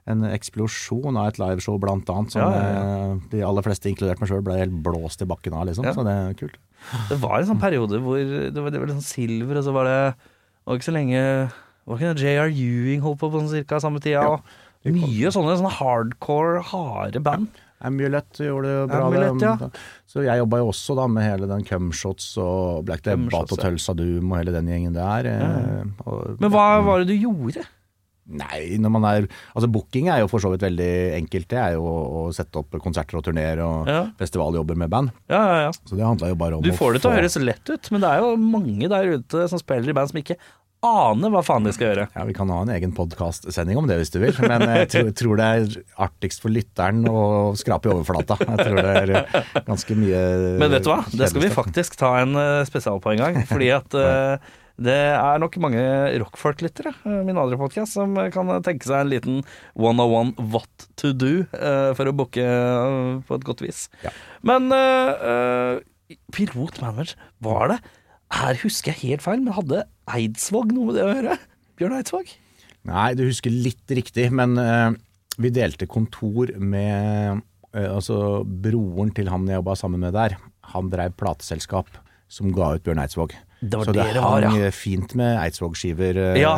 [0.08, 3.18] en eksplosjon av et liveshow, blant annet, som Ja, ja, ja.
[3.30, 5.84] de aller fleste, inkludert meg sjøl, ble helt blåst i bakken av, liksom.
[5.84, 6.56] Så det er kult.
[7.10, 9.72] Det var en sånn periode hvor det var, det var litt sånn Silver, og så
[9.72, 10.14] var det
[10.66, 11.50] Og ikke så lenge
[11.86, 12.48] Var ikke det J.R.
[12.52, 14.40] Ewing holdt på på sånn cirka samme tida?
[14.84, 17.48] Mye sånne, sånne hardcore, harde band.
[17.84, 19.06] Amulet gjorde det bra.
[19.06, 19.46] Amulet, det.
[19.46, 19.70] ja.
[20.08, 23.94] Så jeg jobba jo også da med hele den Cumshots og Black Debate og Tulsa
[23.94, 25.26] Doom og hele den gjengen der.
[25.26, 27.64] eh, og- Men hva var det du gjorde?
[28.30, 31.48] Nei, når man er Altså booking er jo for så vidt veldig enkelt.
[31.48, 34.02] Det er jo å, å sette opp konserter og turneer og Ja.
[34.18, 35.10] festivaljobber med band.
[35.30, 35.70] Ja, ja, ja.
[35.86, 37.90] Så det handla jo bare om Du får det til å få- høres lett ut,
[37.90, 40.36] men det er jo mange der ute som spiller i band som ikke
[40.84, 42.06] aner hva faen de skal gjøre.
[42.14, 45.10] Ja, Vi kan ha en egen podkastsending om det hvis du vil, men jeg tror,
[45.18, 47.24] tror det er artigst for lytteren å
[47.58, 48.38] skrape i overflata.
[48.44, 50.22] Jeg tror det er ganske mye
[50.62, 53.42] Men vet du hva, det skal vi faktisk ta en eh, spesial på en gang.
[53.50, 55.82] Fordi at uh, det er nok mange
[56.22, 56.92] rockfolk-lyttere,
[57.26, 59.40] min andre podkast, som kan tenke seg en liten
[59.74, 63.88] 101 what to do uh, for å booke eh, på et godt vis.
[64.04, 64.12] Ja.
[64.46, 67.80] Men eh, eh, pilotmanager, var det
[68.38, 69.82] Her husker jeg helt feil, men hadde
[70.14, 71.36] Eidsvåg noe med det å gjøre?
[71.78, 72.32] Bjørn Eidsvåg?
[72.88, 74.90] Nei, du husker litt riktig, men uh,
[75.38, 80.38] vi delte kontor med uh, Altså, broren til han jeg jobba sammen med der,
[80.72, 81.90] han dreiv plateselskap
[82.32, 83.34] som ga ut Bjørn Eidsvåg.
[83.60, 84.70] Det Så det det var, ja.
[84.72, 86.22] fint med Eidsvåg-skiver.
[86.32, 86.54] Uh, Ja.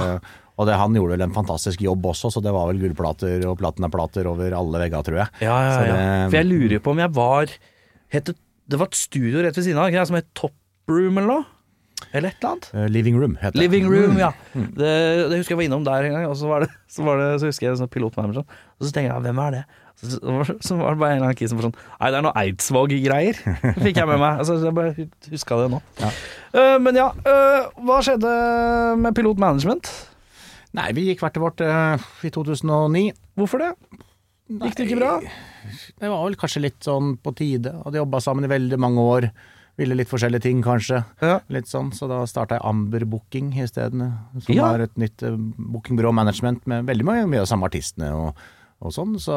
[0.60, 3.56] Og det, han gjorde vel en fantastisk jobb også, så det var vel gullplater og
[3.62, 5.28] platinaplater over alle vegger, tror jeg.
[5.46, 5.94] Ja, ja, ja.
[5.94, 7.54] det- For jeg lurer på om jeg var
[8.12, 8.34] het det,
[8.68, 10.52] det var et studio rett ved siden av, som het Top
[10.90, 11.44] Room eller noe?
[12.10, 12.70] Eller et eller annet?
[12.74, 13.62] Eh, Living Room heter det.
[13.62, 14.32] Living Room, ja.
[14.54, 14.66] Mm.
[14.76, 14.90] Det,
[15.30, 17.28] det husker jeg var innom der en gang, og så var det, så, var det,
[17.42, 18.44] så husker jeg sånn pilotmanager.
[18.80, 19.62] Og så tenker jeg, hvem er det?
[20.00, 20.16] Så,
[20.64, 22.38] så var det bare en eller annen kis som var sånn Nei, det er noe
[22.40, 23.40] Eidsvåg-greier,
[23.84, 24.40] fikk jeg med meg.
[24.40, 25.80] Altså, jeg bare huska det nå.
[26.00, 26.12] Ja.
[26.56, 28.32] Uh, men ja, uh, hva skjedde
[29.00, 29.92] med pilotmanagement?
[30.78, 33.10] Nei, vi gikk hvert til vårt uh, i 2009.
[33.38, 33.72] Hvorfor det?
[34.50, 35.14] Gikk det ikke bra?
[36.00, 37.74] Det var vel kanskje litt sånn på tide.
[37.84, 39.28] Hadde jobba sammen i veldig mange år.
[39.80, 40.98] Ville litt forskjellige ting, kanskje.
[41.24, 41.38] Ja.
[41.48, 44.02] Litt sånn, Så da starta jeg Amber Booking isteden.
[44.44, 44.74] Som Ja.
[44.74, 48.36] er et nytt eh, bookingbyrå management med veldig mye, mye av de samme artistene og,
[48.82, 49.14] og sånn.
[49.18, 49.32] Så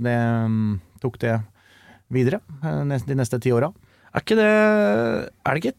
[0.00, 0.14] det
[0.48, 1.34] mm, tok det
[2.14, 3.68] videre eh, de neste ti åra.
[4.14, 4.50] Er ikke det
[5.44, 5.76] Er det ikke,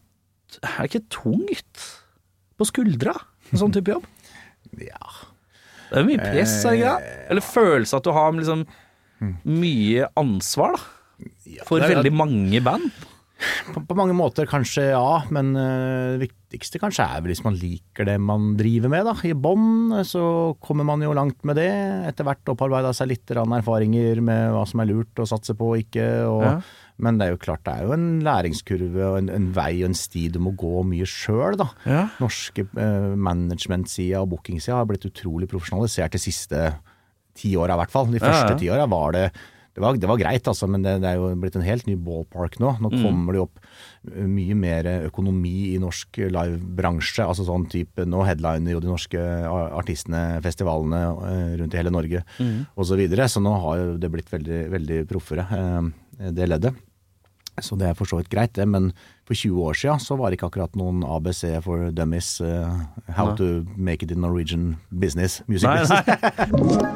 [0.62, 1.86] er det ikke tungt
[2.56, 3.14] på skuldra,
[3.50, 4.06] en sånn type jobb?
[4.76, 4.98] Ja.
[5.90, 7.10] Det er mye press, er det ikke det?
[7.30, 8.64] Eller følelse at du har liksom
[9.46, 10.82] mye ansvar, da.
[11.64, 12.90] For ja, veldig mange band.
[13.74, 17.58] På, på mange måter kanskje ja, men eh, det viktigste kanskje er vel hvis man
[17.60, 19.04] liker det man driver med.
[19.08, 19.14] da.
[19.28, 20.22] I bånn så
[20.64, 21.68] kommer man jo langt med det.
[22.08, 25.86] Etter hvert opparbeida seg litt erfaringer med hva som er lurt å satse på og
[25.86, 26.08] ikke.
[26.30, 26.58] Og, Ja.
[26.96, 29.90] Men det er jo klart det er jo en læringskurve og en, en vei og
[29.90, 31.66] en sti du må gå mye sjøl, da.
[31.84, 32.04] Ja.
[32.22, 36.62] Norske uh, management-sida og booking-sida har blitt utrolig profesjonalisert de siste
[37.36, 38.08] ti åra i hvert fall.
[38.14, 38.56] De første ja.
[38.56, 39.26] ti åra var det
[39.76, 41.94] det var, det var greit, altså, men det, det er jo blitt en helt ny
[42.00, 42.70] ballpark nå.
[42.80, 43.02] Nå Mm.
[43.04, 47.20] kommer det opp uh, mye mer økonomi i norsk livebransje.
[47.26, 49.20] altså sånn type, Nå headliner jo de norske
[49.76, 51.04] artistene festivalene
[51.60, 52.64] rundt i hele Norge Mm.
[52.74, 52.88] osv.
[52.96, 55.44] Så, videre, så nå har det blitt veldig, veldig proffere,
[56.32, 56.74] det leddet.
[57.60, 58.66] Så det er for så vidt greit, det.
[58.68, 58.90] Men
[59.24, 62.40] for 20 år siden så var det ikke akkurat noen ABC for dummies.
[62.40, 62.84] Uh,
[63.16, 63.36] how Nei.
[63.36, 65.42] to make it in Norwegian business.
[65.48, 66.06] Music Nei, business.
[66.06, 66.92] nei.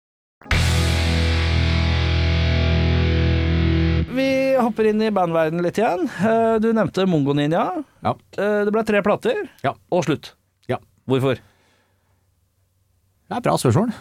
[4.11, 4.27] Vi
[4.59, 6.03] hopper inn i bandverdenen litt igjen.
[6.19, 7.83] Eh, Du nevnte Mongo Ninja.
[8.03, 8.15] Ja.
[8.37, 9.73] Eh, Det ble tre plater, Ja.
[9.91, 10.33] og slutt.
[10.67, 10.77] Ja.
[11.07, 11.35] Hvorfor?
[11.35, 13.93] Det er et bra spørsmål.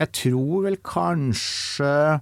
[0.00, 2.20] Jeg tror vel kanskje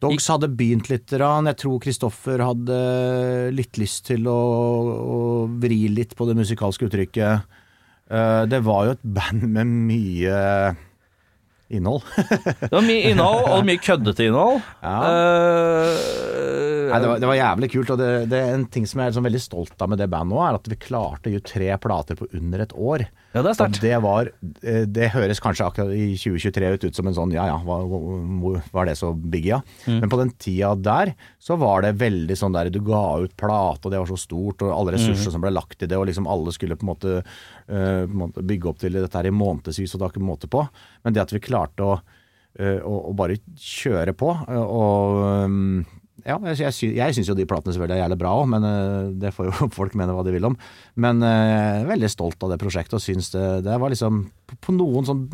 [0.00, 1.06] Dogs hadde begynt litt.
[1.06, 1.46] grann.
[1.46, 7.42] Jeg tror Kristoffer hadde litt lyst til å, å vri litt på det musikalske uttrykket.
[8.10, 10.76] Eh, Det var jo et band med mye
[11.70, 12.04] innhold.
[12.60, 14.60] Det var mye innhold, og mye køddete innhold.
[14.82, 14.96] Ja.
[15.12, 16.27] Eh,
[16.90, 19.06] Nei, det, var, det var jævlig kult, og det, det er en ting som jeg
[19.06, 21.70] er liksom veldig stolt av med det bandet nå, er at vi klarte gi tre
[21.82, 23.04] plater på under et år.
[23.36, 23.80] Ja, det er sterkt.
[23.84, 24.30] Det var
[24.64, 28.62] eh, Det høres kanskje akkurat i 2023 ut, ut som en sånn ja ja, hvor-
[28.72, 29.60] var det så big, ja?
[29.86, 30.00] Mm.
[30.00, 33.84] Men på den tida der så var det veldig sånn der du ga ut plate,
[33.84, 34.98] og det var så stort, og alle Mm.
[34.98, 37.16] ressurser som ble lagt i det, og liksom alle skulle på en måte,
[37.68, 40.24] uh, på en måte bygge opp til dette her i månedsvis, og det var ikke
[40.24, 40.64] måte på.
[41.04, 42.00] Men det at vi klarte å,
[42.58, 45.86] uh, å, å bare kjøre på, uh, og um,
[46.28, 48.68] ja, jeg, jeg, sy- jeg syns jo de platene selvfølgelig er jævlig bra òg, men
[48.68, 50.56] uh, det får jo folk mene hva de vil om.
[51.00, 54.26] Men eh, jeg er veldig stolt av det prosjektet og syns det, det var liksom
[54.48, 55.28] på, på noen sånn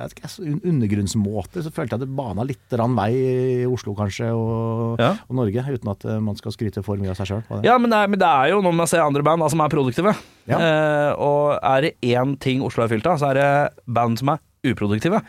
[0.00, 4.30] jeg vet ikke, så undergrunnsmåter så følte jeg det bana litt vei i Oslo kanskje
[4.32, 5.10] og, Ja.
[5.28, 7.42] og Norge, uten at eh, man skal skryte for mye av seg sjøl.
[7.66, 9.52] Ja, men det, er, men det er jo noe med å se andre band som
[9.52, 10.14] som er produktive.
[10.48, 10.56] Ja.
[10.56, 13.50] Eh, og er det én ting Oslo er fylt av, så er det
[13.92, 15.20] band som er uproduktive.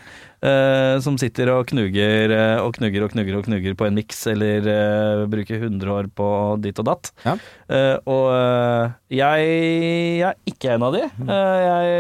[0.42, 4.24] Uh, som sitter og knuger uh, og knuger og knuger og knuger på en miks,
[4.32, 6.30] eller uh, bruker 100 år på
[6.64, 7.12] ditt og datt.
[7.26, 7.36] Ja.
[8.12, 8.26] Og
[9.14, 9.46] jeg,
[10.20, 11.06] jeg er ikke en av de.
[11.08, 11.92] Eh, jeg,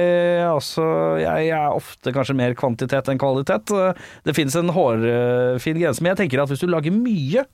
[0.41, 0.85] er også,
[1.21, 3.71] jeg er ofte kanskje mer kvantitet enn kvalitet.
[4.27, 7.45] Det finnes en hårfin grense, men jeg tenker at hvis du lager mye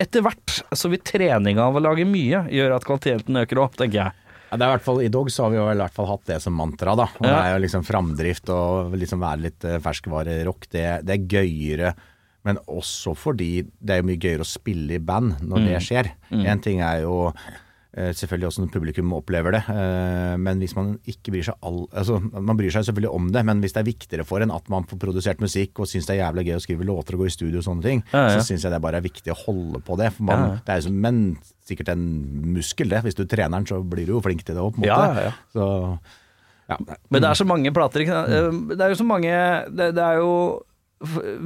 [0.00, 4.02] etter hvert så vil trening av å lage mye gjøre at kvaliteten øker opp, tenker
[4.02, 4.19] jeg.
[4.50, 6.08] Ja, det er i hvert fall, I Dog så har vi jo i hvert fall
[6.10, 6.96] hatt det som mantra.
[6.98, 7.30] da Og Ja.
[7.30, 10.66] Det er jo liksom framdrift og liksom være litt eh, ferskvarerock.
[10.70, 11.92] Det, det er gøyere.
[12.48, 16.08] Men også fordi det er jo mye gøyere å spille i band når det skjer.
[16.32, 17.32] En ting er jo
[17.96, 22.20] eh, også når publikum opplever det, eh, men hvis man ikke bryr seg all, altså
[22.20, 24.86] Man bryr seg selvfølgelig om det, men hvis det er viktigere for en at man
[24.90, 27.34] får produsert musikk og syns det er jævlig gøy å skrive låter og gå i
[27.34, 28.38] studio og sånne ting, Ja, ja.
[28.38, 30.12] så syns jeg det bare er viktig å holde på det.
[30.20, 30.56] Man, Ja.
[30.66, 31.20] Det er jo som en,
[31.66, 32.06] sikkert en
[32.54, 33.02] muskel, det.
[33.04, 34.88] Hvis du trener den, så blir du jo flink til det òg, på en måte.
[34.88, 35.32] Ja, ja, ja.
[35.54, 35.98] Så
[36.70, 36.76] ja.
[37.10, 38.30] Men det er så mange plater ikke sant?
[38.30, 39.30] Eh, Det er jo så mange
[39.74, 40.62] Det, det er jo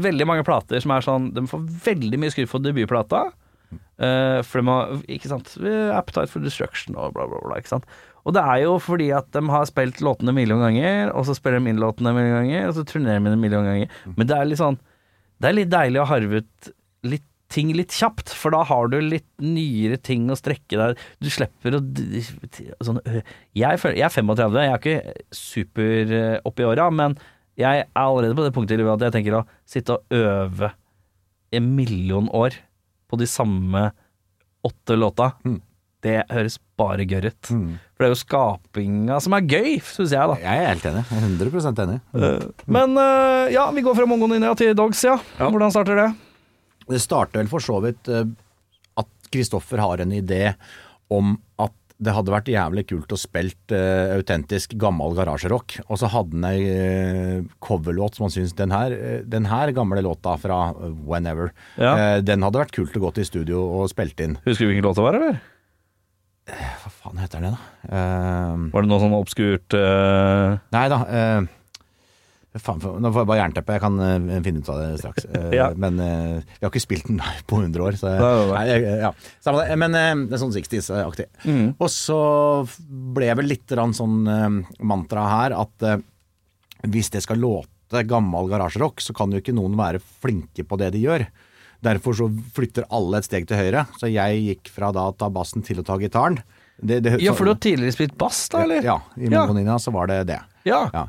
[0.04, 3.30] veldig mange plater som er sånn De får veldig mye skryt for debutplata.
[3.98, 5.52] Eh, for de har Ikke sant
[5.94, 7.58] Appetite for Destruction og bla, bla, bla.
[7.60, 7.88] Ikke sant?
[8.24, 11.36] Og det er jo fordi at de har spilt låtene en million ganger, og så
[11.36, 13.92] spiller de inn låtene en million ganger, og så turnerer de en million ganger.
[14.14, 14.80] Men det er litt sånn
[15.42, 18.96] Det er litt deilig å harve ut litt ting litt kjapt, for da har du
[19.02, 21.80] litt nyere ting å strekke deg Du slipper å
[22.82, 23.02] sånn,
[23.54, 27.18] jeg, føler, jeg er 35, jeg er ikke super oppi opp i åra, men
[27.60, 30.72] jeg er allerede på det punktet i livet at jeg tenker å sitte og øve
[31.54, 32.56] en million år
[33.14, 33.86] på de samme
[34.64, 35.32] åtte låta.
[35.44, 35.60] Mm.
[36.04, 37.50] Det høres bare gørr ut.
[37.54, 37.76] Mm.
[37.94, 40.36] For det er jo skapinga som er gøy, syns jeg, da.
[40.42, 41.04] Jeg er helt enig.
[41.08, 41.98] Jeg er 100% enig.
[42.76, 45.16] Men øh, ja, vi går fra Mongo Ninja til Dogs, ja.
[45.38, 45.48] Ja.
[45.48, 46.08] Hvordan starter det?
[46.90, 48.26] Det starter vel for så vidt eh,
[49.00, 50.42] at Kristoffer har en idé
[51.12, 55.76] om at det hadde vært jævlig kult å spilt uh, autentisk gammel garasjerock.
[55.86, 59.70] Og så hadde han ei uh, coverlåt som han syntes den her, eh, den her
[59.76, 61.94] gamle låta fra eh, Whenever, Ja.
[61.94, 64.38] uh, den hadde vært kult å gå til studio og spilt inn.
[64.44, 65.42] Husker du hvilken låt det var, eller?
[66.50, 68.00] Hva faen heter den, da?
[68.74, 70.98] Var det noe sånn obskurt Nei da.
[72.62, 73.74] Faen, nå får jeg bare jernteppe.
[73.76, 75.26] Jeg kan uh, finne ut av det straks.
[75.30, 75.68] Uh, Ja.
[75.74, 77.98] Men uh, vi har ikke spilt den på 100 år.
[78.00, 79.12] Så, Nei, nei, jeg- ja.
[79.44, 79.78] Samme det.
[79.80, 79.96] Men
[80.28, 81.26] det er sånn 60s-aktig.
[81.44, 81.68] Mm.
[81.78, 82.18] Og så
[83.14, 84.20] ble vel litt sånn
[84.84, 85.88] mantra her at
[86.84, 90.92] hvis det skal låte gammel garasjerock, så kan jo ikke noen være flinke på det
[90.94, 91.26] de gjør.
[91.84, 93.84] Derfor så flytter alle et steg til høyre.
[94.00, 96.38] Så jeg gikk fra da å ta bassen til å ta gitaren.
[96.80, 98.82] Det, det, Ja, for du har tidligere spilt bass, da, eller?
[98.82, 99.78] Ja, i Ja.
[99.78, 100.40] Så var det det.
[100.64, 100.88] Ja.
[100.92, 101.06] Ja.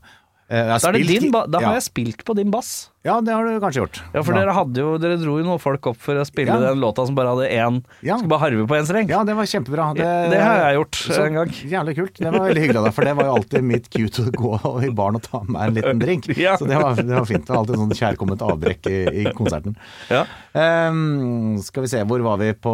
[0.48, 1.78] Eh, Da, det din, da har ja.
[1.80, 2.92] jeg spilt på din bass.
[3.06, 3.98] Ja, det har du kanskje gjort.
[4.14, 4.44] Ja, for ja.
[4.46, 6.60] dere jo Dere dro jo noen folk opp for å spille Ja.
[6.62, 8.18] den låta som bare hadde én Ja.
[8.18, 9.10] Skulle bare harve på én streng.
[9.10, 9.94] Ja, det var kjempebra.
[9.96, 11.50] Det har jeg gjort så en gang.
[11.50, 12.14] Jævlig kult.
[12.18, 14.84] Det var veldig hyggelig av deg, for det var jo alltid mitt cue å gå
[14.86, 16.30] i baren og ta med en liten drink.
[16.46, 16.58] Ja.
[16.58, 17.46] Så det var, det var fint.
[17.46, 19.78] Det var alltid sånn kjærkomment avbrekk i, i konserten.
[20.12, 20.26] Ja.
[20.54, 22.74] Ehm, skal vi se, hvor var vi på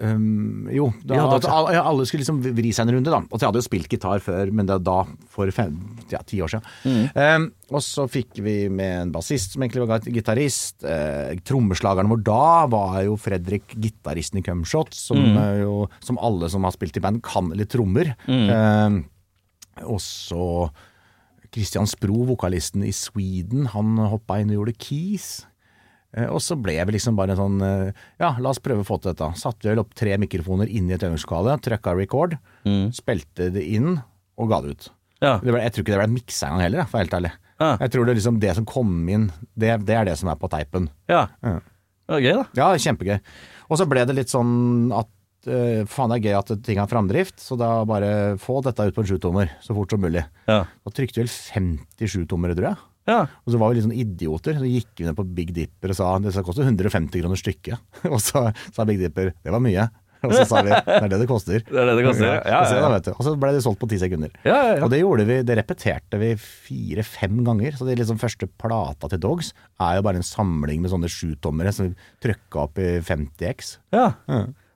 [0.00, 3.20] ehm, jo, da, at alle, skulle liksom vri seg en runde, da.
[3.26, 4.96] Og jeg hadde jo spilt gitar før, men det er da
[5.32, 5.76] for fem,
[6.12, 6.68] ja, ti år siden.
[6.84, 7.04] Mm.
[7.18, 10.82] Um, og så fikk vi med en bassist som egentlig var gitarist.
[10.86, 15.36] Uh, trommeslageren vår da var jo Fredrik, gitaristen i Cumshot, som, Mm.
[15.36, 18.14] uh, jo, som alle som har spilt i band, kan litt trommer.
[18.28, 19.02] Ehm,
[19.84, 20.70] og så
[21.54, 25.28] Christian Spro, vokalisten i Sweden, han hoppa inn og gjorde keys.
[26.16, 27.90] Eh, Og så ble vi liksom bare sånn eh,
[28.20, 29.28] Ja, la oss prøve å få til dette.
[29.36, 32.38] Satte vel opp tre mikrofoner inn i et øvingslokale, trykka record,
[32.96, 33.98] spilte det inn
[34.38, 34.88] og ga det ut.
[35.20, 35.34] Ja.
[35.42, 37.32] Det ble, jeg tror ikke det ble miksa engang heller, for helt ærlig.
[37.58, 37.72] Ja.
[37.82, 39.24] Jeg tror det, liksom, det som kom inn,
[39.58, 40.90] det, det er det som er på teipen.
[41.10, 41.26] ja.
[41.42, 41.58] Ja.
[42.08, 42.44] Det var gøy, da.
[42.56, 43.18] Ja, kjempegøy.
[43.68, 45.10] Og så ble det litt sånn at
[45.44, 48.94] uh, faen det er gøy at ting har framdrift, så da bare få dette ut
[48.96, 50.22] på en sjutommer så fort som mulig.
[50.48, 50.62] Ja.
[50.64, 52.80] Da trykte vel 50 sjutommere, tror jeg.
[53.08, 53.22] Ja.
[53.44, 54.58] Og så var vi litt sånn idioter.
[54.60, 57.80] Så gikk vi ned på Big Dipper og sa det skal koste 150 kroner stykket.
[58.12, 59.88] Og så sa Big Dipper det var mye.
[60.26, 61.62] Og så sa vi det er det det koster.
[61.70, 62.38] Det er det det koster, ja.
[62.42, 63.12] Ja, ja, ja.
[63.14, 64.32] Og så ble det solgt på ti sekunder.
[64.42, 64.80] Ja, ja, ja.
[64.82, 67.78] Og det gjorde vi, det repeterte vi fire-fem ganger.
[67.78, 71.70] Så det liksom første plata til Dogs er jo bare en samling med sånne sjutommere
[71.74, 73.76] som vi trykka opp i 50X.
[73.94, 74.10] ja.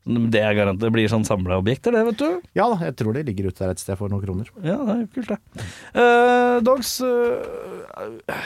[0.03, 2.41] Det er garant det blir sånn samla objekter, det, vet du.
[2.59, 4.49] Ja da, jeg tror det ligger ute der et sted for noen kroner.
[4.65, 5.67] Ja, det er kult, det.
[5.95, 8.43] Uh, Dogs uh,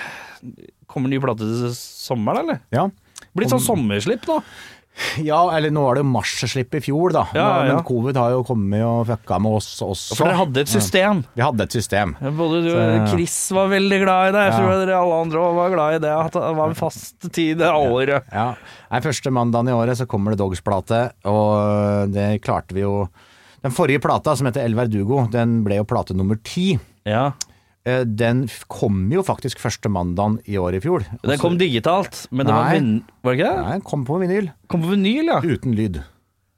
[0.90, 2.60] Kommer ny plate til sommeren, eller?
[2.74, 2.84] Ja.
[3.36, 4.42] Blitt sånn sommerslipp, da.
[5.28, 7.24] ja, eller nå var det jo marsjslipp i fjor, da.
[7.36, 7.74] Ja, ja.
[7.74, 10.16] Men covid har jo kommet og fucka med oss også.
[10.16, 11.20] For dere hadde et system.
[11.36, 12.14] Vi hadde et system.
[12.38, 13.08] Både du og.
[13.12, 14.44] Chris var veldig glad i det.
[14.46, 14.58] Jeg Ja.
[14.62, 16.14] tror dere alle andre var glad i det.
[16.16, 18.24] At det var en fast tid det året.
[18.32, 18.46] Ja.
[18.90, 23.08] Nei, første mandagen i året så kommer det Dogs-plate, og det klarte vi jo
[23.62, 26.78] Den forrige plata, som heter El Verdugo, den ble jo plate nummer ti.
[27.04, 27.32] Ja.
[27.86, 31.04] Eh, Den kom jo faktisk første mandagen i år i fjor.
[31.22, 32.90] Den kom digitalt, men det var, vin
[33.22, 33.62] var det ikke det?
[33.62, 35.40] Nei, den kom på vinyl, Kom på vinyl, ja.
[35.44, 36.00] uten lyd.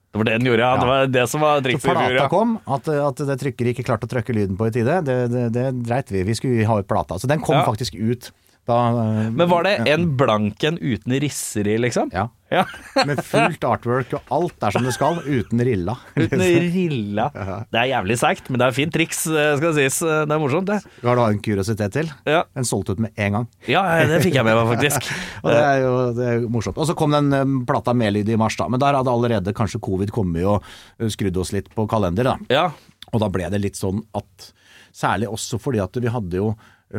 [0.09, 0.77] Det var det den gjorde, ja.
[0.81, 2.29] Det var det som var drikket trikset i fjor, plata ja.
[2.33, 5.43] kom, at, at det trykkeriet ikke klarte å trykke lyden på i tide, det, det,
[5.53, 6.23] det dreit vi.
[6.31, 7.19] Vi skulle ha ut plata.
[7.21, 7.67] Så den kom Ja.
[7.69, 8.31] faktisk ut
[8.69, 12.11] da eh, Men var det en blank en uten risser i, liksom?
[12.15, 12.29] Ja.
[12.49, 12.63] Ja.
[13.09, 15.99] Med fullt artwork og alt er som det skal, uten rilla.
[16.17, 17.27] Uten rilla.
[17.69, 19.99] Det er jævlig seigt, men det er fint triks, skal skal sies.
[20.01, 20.79] Det er morsomt, det.
[21.05, 22.09] Har du en kuriositet til?
[22.29, 23.49] Ja, Den solgte ut med en gang.
[23.69, 25.11] ja det fikk jeg med meg, faktisk.
[25.43, 26.81] Og det er jo det er morsomt.
[26.81, 28.69] Og så kom den plata med lyd i mars, da.
[28.73, 30.65] Men der hadde allerede kanskje covid kommet og
[31.13, 32.39] skrudd oss litt på kalender, da.
[32.49, 32.69] Ja.
[33.13, 34.53] Og da ble det litt sånn at
[34.99, 36.47] Særlig også fordi at vi hadde jo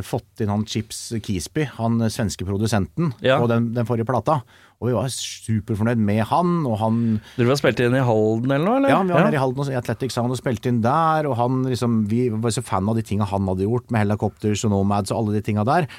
[0.05, 3.39] fått inn han Chips Kisby, han uh, svenske produsenten, Ja.
[3.41, 4.41] på den, den forrige plata.
[4.79, 6.99] Og vi var superfornøyd med han, og han
[7.35, 8.89] Dere var spilt inn i Halden eller noe, eller?
[8.93, 11.35] Ja, vi var nede i Halden og i Athletics Sound og spilte inn der, og
[11.39, 14.71] han liksom Vi var så fan av de tinga han hadde gjort, med Helicopters og
[14.71, 15.89] Nomads og alle de tinga der.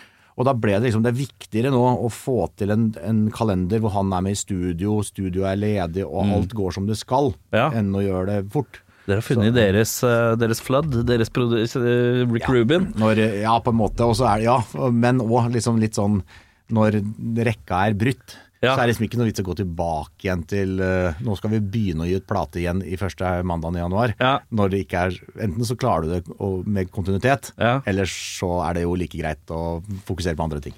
[0.41, 3.83] Og da ble det liksom Det er viktigere nå å få til en, en kalender
[3.83, 7.35] hvor han er med i studio, studioet er ledig og alt går som det skal,
[7.51, 7.59] Mm.
[7.59, 7.67] Ja.
[7.77, 8.81] enn å gjøre det fort.
[9.11, 12.93] Dere har funnet deres, eh, deres flood, deres eh, Rick Rubin.
[13.01, 14.61] Når, ja, på en måte, og så er det Ja,
[14.95, 16.23] men òg liksom litt sånn
[16.71, 17.01] når
[17.43, 18.37] rekka er brutt.
[18.61, 18.75] Ja.
[18.75, 21.55] Så er det liksom ikke noe vits å gå tilbake igjen til uh, Nå skal
[21.55, 24.13] vi begynne å gi ut plate igjen i første mandagen i januar.
[24.21, 24.35] Ja.
[24.53, 27.79] Når det ikke er Enten så klarer du det og- med kontinuitet, Ja.
[27.89, 30.77] eller så er det jo like greit å fokusere på andre ting.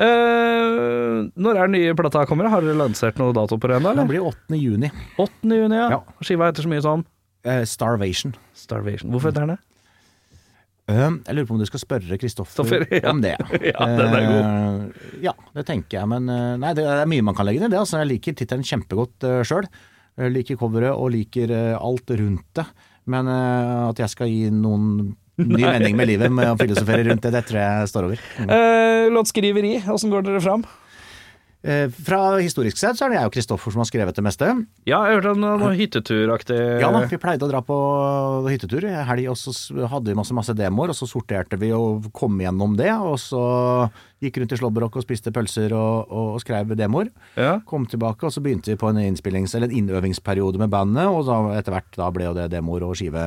[0.00, 2.48] uh, når er den nye plata kommer?
[2.48, 3.92] Har dere lansert noe dato på det ennå?
[3.92, 4.08] eller?
[4.08, 4.56] blir 8.
[4.56, 4.90] juni.
[5.20, 5.52] 8.
[5.52, 5.90] juni, ja.
[5.98, 6.00] Ja.
[6.24, 7.04] Skiva heter så mye sånn
[7.42, 8.34] Eh, Starvation.
[8.54, 9.10] Starvation.
[9.10, 9.60] Hvorfor heter den det?
[10.90, 13.06] Eh, jeg lurer på om du skal spørre Kristoffer ja.
[13.12, 13.36] om det.
[13.70, 14.42] Ja, den er god.
[14.42, 17.70] Eh, ja, det tenker jeg, men eh, nei, det er mye man kan legge ned
[17.70, 17.82] i det.
[17.82, 19.68] Altså, jeg liker tittelen kjempegodt uh, sjøl.
[20.32, 22.66] Liker coveret og liker alt rundt det.
[23.08, 27.32] Men at jeg skal gi noen ny mening med livet med å filosofere rundt det,
[27.32, 28.20] det tror jeg står over.
[28.36, 28.52] Mm.
[29.16, 30.66] Låtskriveri, åssen går dere fram?
[31.62, 34.48] Eh, fra historisk sett så er det jeg og Kristoffer som har skrevet det meste.
[34.88, 37.76] Ja, jeg hørte noe hytteturaktig Ja da, vi pleide å dra på
[38.48, 39.54] hyttetur i helg, og så
[39.92, 43.44] hadde vi masse, masse demoer, og så sorterte vi og kom gjennom det, og så
[44.22, 47.10] gikk rundt i Slåbrok og spiste pølser og, og, og skrev demoer.
[47.36, 47.56] Ja.
[47.68, 51.26] Kom tilbake, og så begynte vi på en innspillings- eller en innøvingsperiode med bandet, og
[51.28, 53.24] da, etter hvert da ble jo det demoer og skive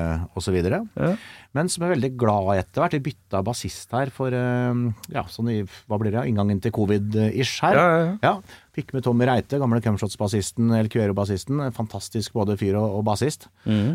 [0.55, 0.83] videre.
[0.95, 1.15] Ja.
[1.55, 2.95] Men som er veldig glad i etter hvert.
[2.97, 4.81] Vi bytta bassist her for eh,
[5.15, 7.79] ja, sånn i, hva blir det, inngangen til covid-ish her.
[7.79, 8.35] Ja, ja, Ja,
[8.75, 11.61] Fikk med Tommy Reite, gamle Cumshots-bassisten, El Cuero-bassisten.
[11.63, 13.47] En Fantastisk både fyr og, og bassist.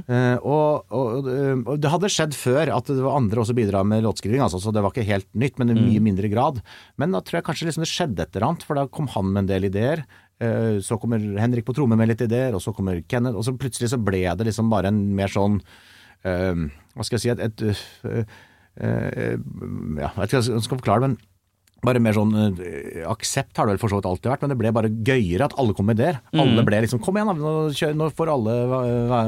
[0.08, 1.28] Eh, og, og,
[1.68, 4.72] og det hadde skjedd før at det var andre også bidra med låtskriving, altså, så
[4.72, 6.62] det var ikke helt nytt, men i mye mindre grad.
[6.96, 9.28] Men da tror jeg kanskje liksom det skjedde et eller annet, for da kom han
[9.34, 10.04] med en del ideer.
[10.40, 13.52] Eh, Så kommer Henrik på tromme med litt ideer, og så kommer Kenneth, og så
[13.60, 15.60] plutselig så ble det liksom bare en mer sånn
[16.24, 16.56] eh,
[16.96, 17.60] Hva skal jeg si et, et
[18.08, 18.24] eh,
[18.80, 19.34] eh,
[20.00, 21.18] Ja, jeg vet ikke hva jeg skal forklare det, men
[21.84, 24.58] bare mer sånn eh, aksept har det vel for så vidt alltid vært, men det
[24.60, 26.20] ble bare gøyere at alle kom med ideer.
[26.34, 28.56] Alle ble liksom Kom igjen, nå, kjør, nå får alle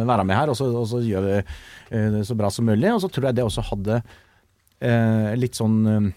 [0.07, 2.91] være med her, og så, og så gjør vi eh, det så bra som mulig.
[2.93, 4.03] Og så tror jeg det også hadde
[4.83, 6.11] eh, litt sånn eh,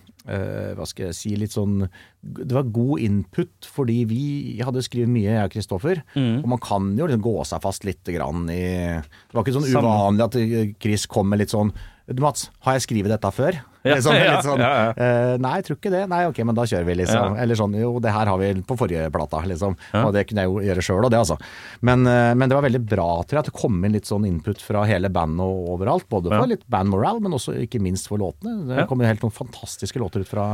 [0.75, 4.23] Hva skal jeg si Litt sånn Det var god input, fordi vi
[4.65, 6.01] hadde skrevet mye, jeg og Kristoffer.
[6.41, 8.63] Og man kan jo liksom gå seg fast litt grann i
[8.97, 11.71] Det var ikke sånn uvanlig at eh, Chris kom med litt sånn
[12.05, 13.55] du Mats, har jeg skrevet dette før?
[13.85, 14.15] Ja, Liksom,
[14.49, 14.93] sånn, ja, ja.
[14.97, 16.03] eh, nei, jeg tror ikke det.
[16.11, 17.35] Nei, ok, men da kjører vi, liksom.
[17.41, 19.75] Eller sånn, jo, det her har vi på forrige plata, liksom.
[20.01, 21.37] Og det kunne jeg jo gjøre sjøl, og det, altså.
[21.85, 24.25] Men, eh, men det var veldig bra, tror jeg, at det kom inn litt sånn
[24.27, 26.07] input fra hele bandet og overalt.
[26.11, 28.65] Både for litt bandmoral, men også ikke minst for låtene.
[28.73, 30.45] Det kom jo helt noen fantastiske låter ut fra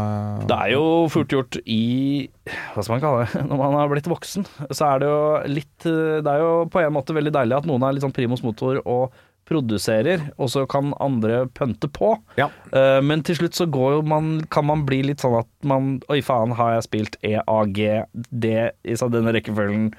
[0.50, 2.28] Det er jo fort gjort i
[2.76, 3.44] Hva skal man kalle det?
[3.52, 5.20] Når man har blitt voksen, så er det jo
[5.56, 8.44] litt Det er jo på en måte veldig deilig at noen er litt sånn primus
[8.46, 9.16] motor og
[9.52, 12.14] produserer, og så kan andre pønte på.
[12.40, 12.50] Ja.
[12.72, 15.94] Uh, men til slutt så går jo man Kan man bli litt sånn at man
[16.12, 18.54] Oi, faen, har jeg spilt E, A, G, D
[18.88, 19.92] i sånn denne rekkefølgen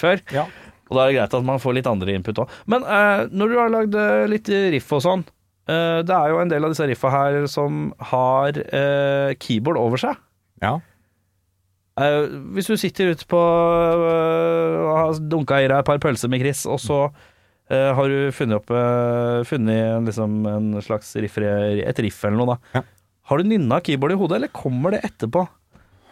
[0.00, 0.22] før?
[0.34, 0.46] Ja.
[0.88, 2.52] Og da er det greit at man får litt andre input òg.
[2.70, 5.24] Men uh, når du har lagd eh, litt riff og sånn,
[5.68, 8.56] uh, det er jo en del av disse riffa her som har
[9.44, 10.22] keyboard over seg.
[10.64, 10.78] ja.
[11.98, 16.60] Hvis du sitter ute på og har dunka i deg et par pølser med Chris,
[16.70, 16.98] og så
[17.70, 22.56] eh, har du funnet opp uh, Funnet liksom, en slags riff, et riff eller noe,
[22.56, 22.80] da.
[22.80, 22.82] Ja.
[23.28, 25.46] Har du nynna keyboard i hodet, eller kommer det etterpå?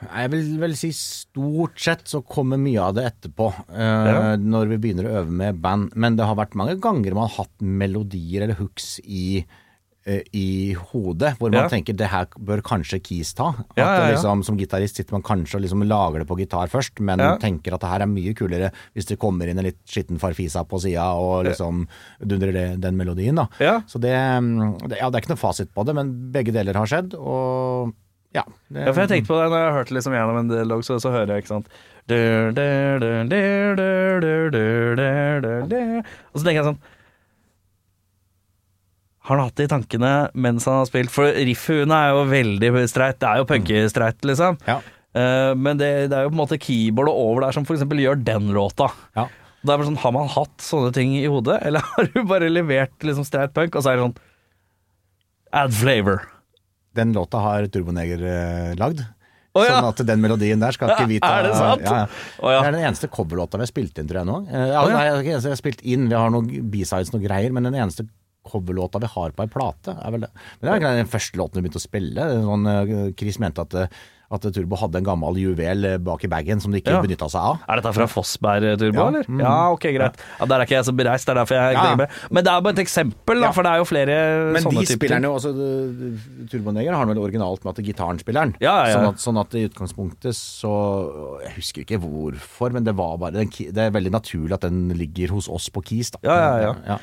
[0.05, 4.37] Jeg vil vel si stort sett så kommer mye av det etterpå, uh, Ja.
[4.37, 5.95] når vi begynner å øve med band.
[5.97, 9.65] Men det har vært mange ganger man har hatt melodier eller hooks i, eh,
[10.07, 11.71] Eh, i hodet, hvor man ja.
[11.73, 13.49] tenker det her bør kanskje Keys ta.
[13.59, 16.71] At ja, ja, liksom, som gitarist sitter man kanskje og liksom lager det på gitar
[16.71, 19.81] først, men tenker at det her er mye kulere hvis det kommer inn en litt
[19.91, 21.89] skitten farfisa på sida og liksom
[22.23, 23.43] dundrer det, den melodien.
[23.43, 23.49] da.
[23.91, 26.79] Så det, mm, det, ja, det er ikke noe fasit på det, men begge deler
[26.79, 27.19] har skjedd.
[27.19, 27.91] og
[28.37, 30.87] ja, det, ja, for jeg tenkte på det når jeg hørte liksom gjennom en dialog,
[30.87, 31.79] så, så hører jeg, ikke sant
[36.31, 36.85] Og så tenker jeg sånn
[39.27, 41.11] har han hatt det i tankene mens han har spilt?
[41.11, 43.19] For riffhuene er jo veldig streit.
[43.23, 44.61] Det er jo punkestreit, liksom.
[44.69, 44.79] Ja.
[45.17, 48.21] Uh, men det, det er jo på en måte keyboardet over der som eksempel gjør
[48.23, 48.91] den låta.
[49.17, 49.27] Ja.
[49.67, 52.53] Det er bare sånn, Har man hatt sånne ting i hodet, eller har du bare
[52.53, 54.19] levert liksom streit punk, og så er det sånn
[55.57, 56.25] Add flavor.
[56.99, 59.03] Den låta har Turboneger uh, lagd.
[59.57, 59.79] Oh, ja.
[59.79, 61.83] Sånn at den melodien der skal ikke vi ta Er det sant?
[61.87, 62.61] Ja, ja.
[62.61, 64.39] Det er den eneste coverlåta vi har spilt inn, tror jeg nå.
[64.53, 64.85] Uh, ja.
[64.93, 68.07] nei, vi har spilt inn, vi har noen b-sides og greier, men den eneste
[68.51, 70.31] coverlåta vi har på ei plate, er vel det.
[70.61, 72.29] Men det er egentlig den første låten vi begynte å spille.
[72.51, 73.87] Sånn, eh, Chris mente at, eh,
[74.29, 77.01] at Turbo hadde en gammel juvel eh, bak i bagen som de ikke Ja.
[77.01, 77.61] benytta seg av.
[77.69, 79.07] Er dette fra Fossberg Turbo, Ja.
[79.09, 79.23] eller?
[79.31, 79.39] Mm.
[79.41, 80.17] Ja, ok, greit.
[80.41, 81.85] Ja, Der er ikke jeg så bereist, det er derfor jeg Ja.
[81.95, 82.09] tenker.
[82.33, 84.87] Men det er bare et eksempel, da, for det er jo flere Men sånne de
[84.87, 85.23] typer spiller ting.
[85.23, 88.57] den jo også uh, Turboneger har vel originalt med at gitaren spiller den.
[88.61, 88.97] Ja, ja, ja.
[88.97, 90.73] Sånn, at, sånn at i utgangspunktet så
[91.47, 95.29] Jeg husker ikke hvorfor, men det var bare Det er veldig naturlig at den ligger
[95.31, 96.19] hos oss på Keys, da.
[96.25, 96.99] Ja, ja, ja.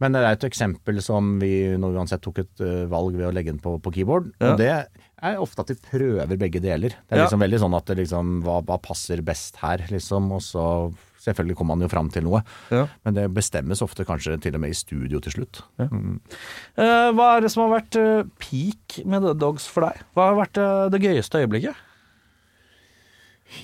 [0.00, 3.34] Men det er et eksempel som vi nå uansett tok et uh, valg ved å
[3.36, 4.30] legge den på, på keyboard.
[4.40, 4.52] Ja.
[4.54, 6.94] Og det er ofte at vi prøver begge deler.
[6.96, 7.26] Det er Ja.
[7.28, 10.30] liksom veldig sånn at det liksom hva, hva passer best her, liksom.
[10.32, 10.64] Og så
[11.20, 12.40] selvfølgelig kommer man jo fram til noe.
[12.72, 12.86] Ja.
[13.04, 15.60] Men det bestemmes ofte kanskje til og med i studio til slutt.
[15.78, 20.00] Eh, hva er det som har vært eh, peak med The Dogs for deg?
[20.16, 21.86] Hva har vært eh, det gøyeste øyeblikket?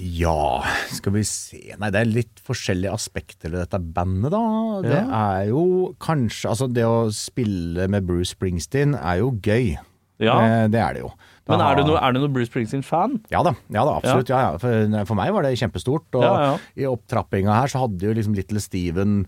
[0.03, 4.41] Ja, skal vi se Nei, det er litt forskjellige aspekter ved dette bandet, da.
[4.83, 5.21] Det Ja.
[5.39, 9.77] er jo kanskje Altså, det å spille med Bruce Springsteen er jo gøy.
[10.19, 10.35] Ja.
[10.41, 11.11] Det, det er det jo.
[11.47, 13.21] Da Men er du noe, er du noe Bruce Springsteen-fan?
[13.31, 14.29] Ja ja da absolutt.
[14.33, 14.39] Ja.
[14.53, 16.09] Ja, For, for meg var det kjempestort.
[16.19, 19.21] Og i opptrappinga her så hadde jo liksom Little Steven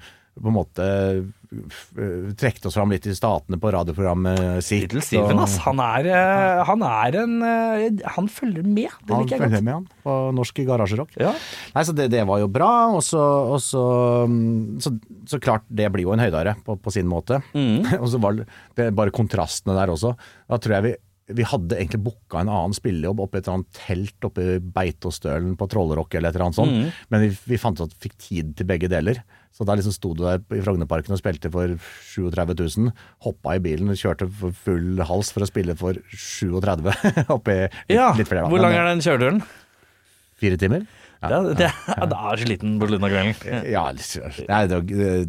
[0.43, 0.85] på en måte
[1.19, 4.89] uh, trekte oss fram litt i statene på radioprogrammet sitt.
[4.89, 5.57] Little Steven, ass.
[5.65, 8.93] Han er, eh, han er en eh, Han følger med.
[9.03, 11.17] Det Han liker jeg følger med han på norsk garasjerock.
[11.21, 11.33] Ja.
[11.75, 13.25] Nei, så det, det var jo bra, og så,
[13.57, 13.83] og så,
[14.29, 14.95] mm, så
[15.29, 17.41] Så klart, det blir jo en høydare på, på sin måte.
[17.57, 17.85] Mm.
[18.03, 20.15] og så var det, det bare kontrastene der også.
[20.49, 20.97] Da tror jeg vi
[21.29, 24.55] vi hadde egentlig booka en annen spillejobb oppe i et eller annet telt oppe i
[24.73, 26.87] Beitostølen på Trollrock eller et eller annet sånt, Mm.
[27.13, 29.21] men vi, vi fant ut at vi fikk tid til begge deler.
[29.59, 31.73] Så da liksom sto du der i Frognerparken og spilte for
[32.15, 32.93] 37 000,
[33.27, 36.93] hoppa i bilen og kjørte for full hals for å spille for 37
[37.37, 38.47] oppi litt, Ja, litt flere.
[38.47, 38.53] da.
[38.55, 39.43] Hvor lang er den kjøreturen?
[40.39, 40.87] Fire timer?
[41.19, 43.55] Ja, det, ja, da er sliten på slutten av kvelden.
[43.75, 44.77] Ja, nei, det,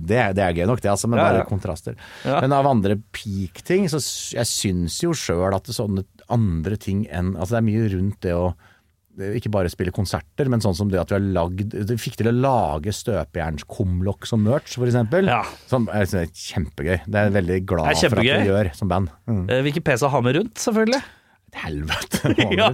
[0.05, 1.47] det, er- det er gøy nok det, altså, men bare ja.
[1.49, 1.95] kontraster.
[2.21, 2.37] Ja.
[2.45, 3.97] Men av andre peak-ting, så
[4.37, 8.19] jeg syns jo sjøl at det sånne andre ting enn Altså det er mye rundt
[8.21, 8.51] det å
[9.17, 12.29] ikke bare spille konserter, men sånn som det at vi har lagd Du fikk til
[12.31, 15.27] å lage støpejernskumlokk som merch, eksempel.
[15.27, 15.41] Ja.
[15.67, 16.99] Som er er kjempegøy.
[17.05, 19.09] Det er jeg veldig glad er for at vi gjør som band.
[19.27, 19.45] Mm.
[19.49, 21.01] Eh, Hvilke PC har med rundt, selvfølgelig.
[21.59, 22.33] Helvete.
[22.59, 22.69] Ja.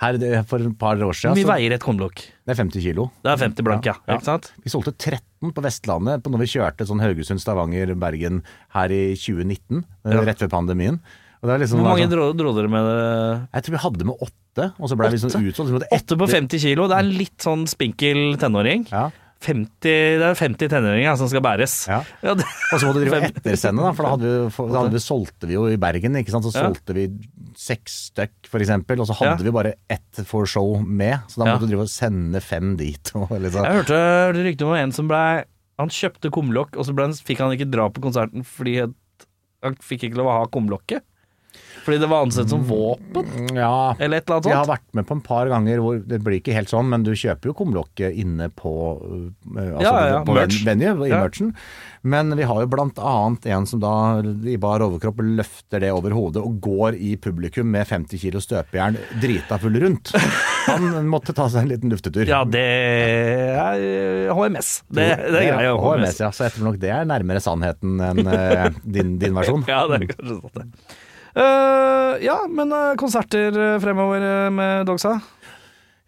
[0.00, 0.18] Her,
[0.48, 2.22] for et par år Hvor siden mye veier et kumlokk?
[2.46, 3.08] Det er 50 kilo.
[3.22, 3.94] Det er 50 blank, ja.
[4.06, 4.16] Ja.
[4.16, 4.50] Ikke sant?
[4.64, 8.42] Vi solgte 13 på Vestlandet på når vi kjørte sånn Haugesund, Stavanger, Bergen
[8.74, 11.00] her i 2019, eh, rett før pandemien.
[11.42, 13.48] Liksom Hvor mange sånn, dro, dro dere med det?
[13.54, 15.52] Jeg tror vi hadde med åtte, og så ble vi sånn Åtte?
[15.52, 15.86] utsolgt.
[15.92, 16.88] Åtte på 50 kilo.
[16.88, 18.86] Det er en litt sånn spinkel tenåring.
[18.90, 19.10] Ja.
[19.44, 21.74] 50, det er 50 tenåringer som skal bæres.
[21.86, 22.00] Ja.
[22.24, 24.80] Ja, det, Og så måtte vi drive ettersende, da, for da, hadde vi, for, da
[24.80, 26.16] hadde vi, solgte vi jo i Bergen.
[26.24, 26.64] Så Ja.
[26.64, 27.04] solgte vi
[27.54, 29.44] seks stykk, for eksempel, og så hadde Ja.
[29.44, 31.20] vi bare ett for show med.
[31.28, 31.58] Så da Ja.
[31.58, 33.12] måtte vi drive og sende fem dit.
[33.14, 33.62] Og liksom.
[33.62, 34.00] jeg hørte,
[34.32, 35.44] hørte rykte om en som ble
[35.78, 38.80] Han kjøpte kumlokk, og så ble fikk han ikke dra på konserten fordi
[39.62, 41.02] han fikk ikke lov å ha kumlokket.
[41.86, 44.50] Fordi det var ansett som våpen, Ja, eller et eller annet sånt?
[44.50, 47.04] Jeg har vært med på en par ganger hvor det blir ikke helt sånn, men
[47.06, 50.58] du kjøper jo kumlokket inne på uh, altså Ja, ja, på merch.
[50.66, 51.20] venue, i Ja.
[51.22, 51.52] merchen.
[52.06, 53.92] Men vi har jo blant annet en som da
[54.46, 58.98] i bar overkropp løfter det over hodet og går i publikum med 50 kilo støpejern
[59.22, 60.12] drita full rundt.
[60.66, 62.26] Han måtte ta seg en liten luftetur.
[62.26, 64.70] Ja, det er HMS.
[64.90, 65.74] Det, det er greia.
[65.78, 66.30] HMS, ja.
[66.34, 69.64] Så jeg tror nok det er nærmere sannheten enn eh, din, din versjon.
[69.70, 70.96] Ja, det er kanskje sant, det.
[71.36, 74.24] Eh, ja, men eh, konserter eh, fremover
[74.56, 75.18] med Dogsa?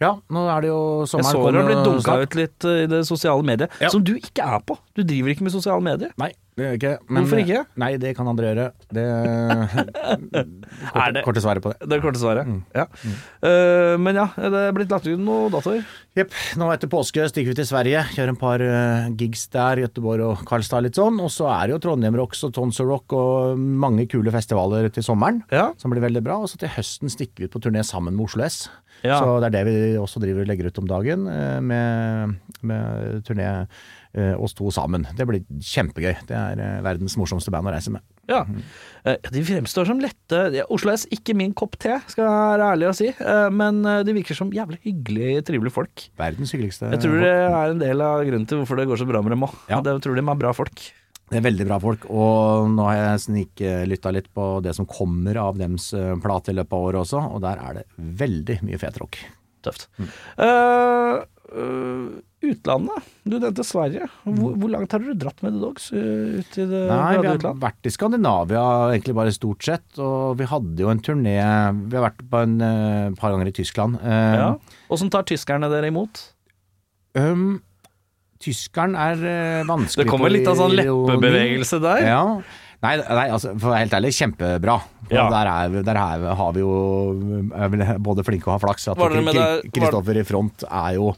[0.01, 3.01] Ja, nå er det jo Jeg så dere har blitt dunka ut litt i det
[3.09, 3.91] sosiale mediet, Ja.
[3.91, 4.77] som du ikke er på.
[4.95, 6.13] Du driver ikke med sosiale medier.
[6.23, 6.95] Nei, det gjør jeg ikke.
[7.07, 7.61] Men, Hvorfor ikke?
[7.79, 8.65] Nei, det kan andre gjøre.
[8.91, 9.05] Det
[9.79, 10.47] Er
[10.91, 11.87] korte, det- korte svaret på det.
[11.89, 12.49] Det er korte svaret.
[12.49, 12.61] Mm.
[12.75, 12.85] Ja.
[13.47, 15.85] Eh, men ja, det er blitt lagt ut noen datoer.
[16.19, 16.35] Jepp.
[16.59, 18.03] Nå etter påske stikker vi til Sverige.
[18.17, 21.21] Kjører en par uh, gigs der, Göteborg og Karlstad litt sånn.
[21.23, 25.07] Og så er det jo Trondheim Rocks og Tonsor Rock og mange kule festivaler til
[25.07, 25.45] sommeren.
[25.55, 25.69] Ja.
[25.79, 26.41] Som blir veldig bra.
[26.43, 28.65] Og så til høsten stikker vi ut på turné sammen med Oslo S.
[29.07, 29.21] Ja.
[29.23, 32.35] Så det er det vi også driver legger ut om dagen, uh, med,
[32.67, 33.53] med turné
[34.15, 35.07] eh, oss to sammen.
[35.17, 36.15] Det blir kjempegøy.
[36.29, 38.05] Det er eh, verdens morsomste band å reise med.
[38.29, 38.43] Ja.
[39.09, 40.43] Eh, De fremstår som lette
[40.75, 43.11] Oslo S, ikke min kopp te, skal jeg være ærlig å si.
[43.55, 46.07] Men de virker som jævlig hyggelige, trivelige folk.
[46.21, 49.09] Verdens hyggeligste Jeg tror det er en del av grunnen til hvorfor det går så
[49.09, 49.55] bra med dem òg.
[49.73, 49.81] Ja.
[49.81, 50.85] Jeg tror de er bra folk.
[51.29, 55.37] Det er veldig bra folk, og nå har jeg sniklytta litt på det som kommer
[55.43, 55.91] av dems
[56.25, 57.85] plate i løpet av året også, og der er det
[58.23, 59.19] veldig mye fet rock.
[59.65, 59.89] Tøft.
[60.01, 61.19] Eh,
[61.53, 62.07] eh,
[62.45, 63.07] utlandet.
[63.27, 64.07] Du nevnte Sverige.
[64.25, 65.89] Hvor, hvor langt har dere dratt med The Dogs?
[65.93, 67.61] eh, ut i det Nei, vi har utland?
[67.65, 71.35] vært i Skandinavia egentlig bare stort sett, og vi hadde jo en turné
[71.89, 73.99] Vi har vært på en uh, par ganger i Tyskland.
[74.03, 74.51] Uh, Ja.
[74.95, 76.23] Åssen tar tyskerne dere imot?
[77.19, 77.59] um,
[78.39, 82.05] tyskeren er uh, vanskelig Det kommer litt av sånn leppebevegelse der.
[82.07, 82.23] Ja.
[82.79, 84.75] Nei, nei, altså for å være helt ærlig, kjempebra.
[85.11, 85.25] Ja.
[85.33, 86.75] Der, er, der er, har vi jo
[88.05, 88.87] både flinke og har flaks.
[88.93, 89.01] At
[89.75, 91.09] Kristoffer i front er jo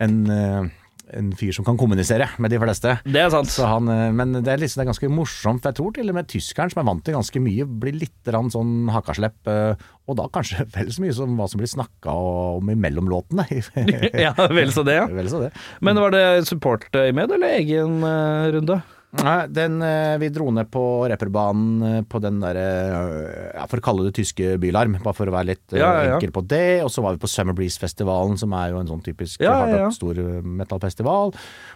[0.00, 0.70] en, eh,
[1.18, 2.94] en fyr som kan kommunisere med de fleste.
[3.04, 3.50] Det er sant.
[3.52, 5.68] Så han, eh, men det er, liksom, det er ganske morsomt.
[5.68, 8.72] Jeg tror til og med tyskeren, som er vant til ganske mye, blir litt sånn
[8.94, 9.36] hakkaslepp.
[9.52, 9.74] eh,
[10.08, 13.44] Og da kanskje vel så mye som hva som blir snakka om i mellomlåtene.
[14.24, 15.06] ja, vel så det, ja.
[15.12, 15.52] Vel så det.
[15.84, 18.00] Men var det support i med, eller egen
[18.56, 18.80] runde?
[19.12, 20.82] Nei, den, eh, vi dro ned på
[21.12, 25.28] reperbanen eh, på den derre eh, ja, For å kalle det tyske Bylarm, bare for
[25.28, 26.80] å være litt Ja, ja, enkel på det.
[26.80, 29.90] Og så var vi på Summer Breeze-festivalen, som er jo en sånn typisk Ja, ja.
[29.92, 31.34] stor metal-festival.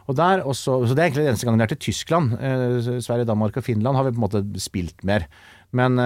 [0.09, 2.33] Og der også, så det er egentlig den eneste gangen vi er til Tyskland.
[3.05, 5.27] Sverige, Danmark og Finland har vi på en måte spilt mer.
[5.77, 5.99] Men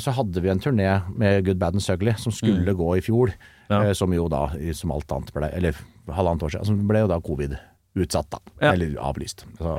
[0.00, 3.34] så hadde vi en turné med Good Bad and Sugly som skulle gå i fjor.
[3.68, 3.90] Mm.
[3.98, 5.76] Som jo da, som alt annet ble Eller
[6.08, 6.70] halvannet år siden.
[6.70, 7.58] Som ble jo da covid
[7.98, 8.70] utsatt, da.
[8.70, 9.44] Eller avlyst.
[9.58, 9.76] Så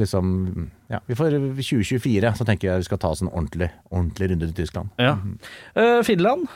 [0.00, 4.30] liksom Ja, vi får 2024, så tenker jeg vi skal ta oss en ordentlig, ordentlig
[4.32, 4.92] runde til Tyskland.
[5.00, 5.16] Ja.
[5.76, 6.48] Uh, Finland?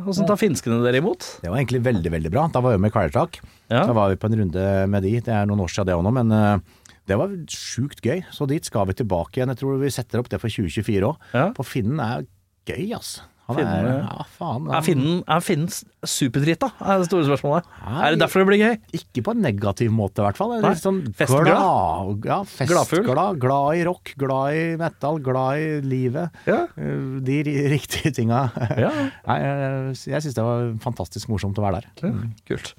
[0.00, 1.26] Åssen tar finskene dere imot?
[1.42, 2.46] Det var egentlig veldig, veldig bra.
[2.52, 3.40] Da var vi med Kvelertak.
[3.68, 3.84] Ja.
[3.84, 5.16] Da var vi på en runde med de.
[5.26, 8.46] Det er noen år siden det òg nå, men uh, Det var sjukt gøy, så
[8.48, 9.52] dit skal vi tilbake igjen.
[9.52, 11.28] Jeg tror vi setter opp det for 2024 òg.
[11.36, 11.50] Ja.
[11.58, 12.24] For Finnen er
[12.70, 13.26] gøy, altså.
[13.50, 14.16] Han Finnen, er, ja.
[14.20, 14.68] ja, faen.
[14.70, 15.72] Er finnen, er finnen
[16.06, 17.66] superdrita, er det store spørsmålet.
[17.84, 17.96] Nei.
[18.06, 18.76] Er det derfor det blir gøy?
[18.96, 20.54] Ikke på en negativ måte, i hvert fall.
[20.62, 22.24] Litt sånn glad.
[22.28, 23.40] Ja, festglad.
[23.42, 26.40] Glad i rock, glad i metal, glad i livet.
[26.48, 26.62] Ja.
[26.78, 27.40] Eh, De
[27.74, 28.46] riktige tinga.
[28.80, 28.92] Ja.
[29.26, 32.14] Nei, jeg jeg syns det var fantastisk morsomt å være der.
[32.48, 32.72] Kult.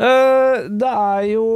[0.00, 1.46] Uh, det er jo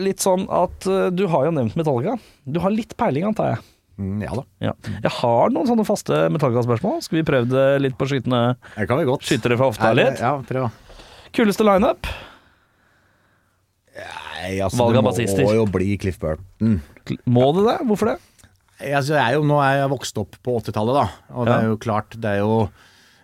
[0.00, 2.16] litt sånn at uh, du har jo nevnt Metallica.
[2.44, 3.62] Du har litt peiling, antar jeg.
[4.00, 4.44] Mm, Ja da.
[4.64, 4.72] Ja.
[5.04, 7.00] Jeg har noen sånne faste Metallica-spørsmål.
[7.04, 8.42] Skal vi prøve det litt på skytene?
[8.76, 9.26] Det kan vi godt.
[9.28, 10.22] Skytere fra hofta litt?
[10.22, 10.70] Ja, prøv.
[11.32, 12.08] Kuleste lineup?
[14.42, 16.80] Nei, altså, Valg av det må jo bli Cliff Burton.
[17.30, 17.76] Må det det?
[17.86, 18.18] Hvorfor det?
[18.82, 21.04] Altså, jeg er jo, nå er jeg vokst opp på 80-tallet, da.
[21.36, 22.56] Og det er jo klart, det er jo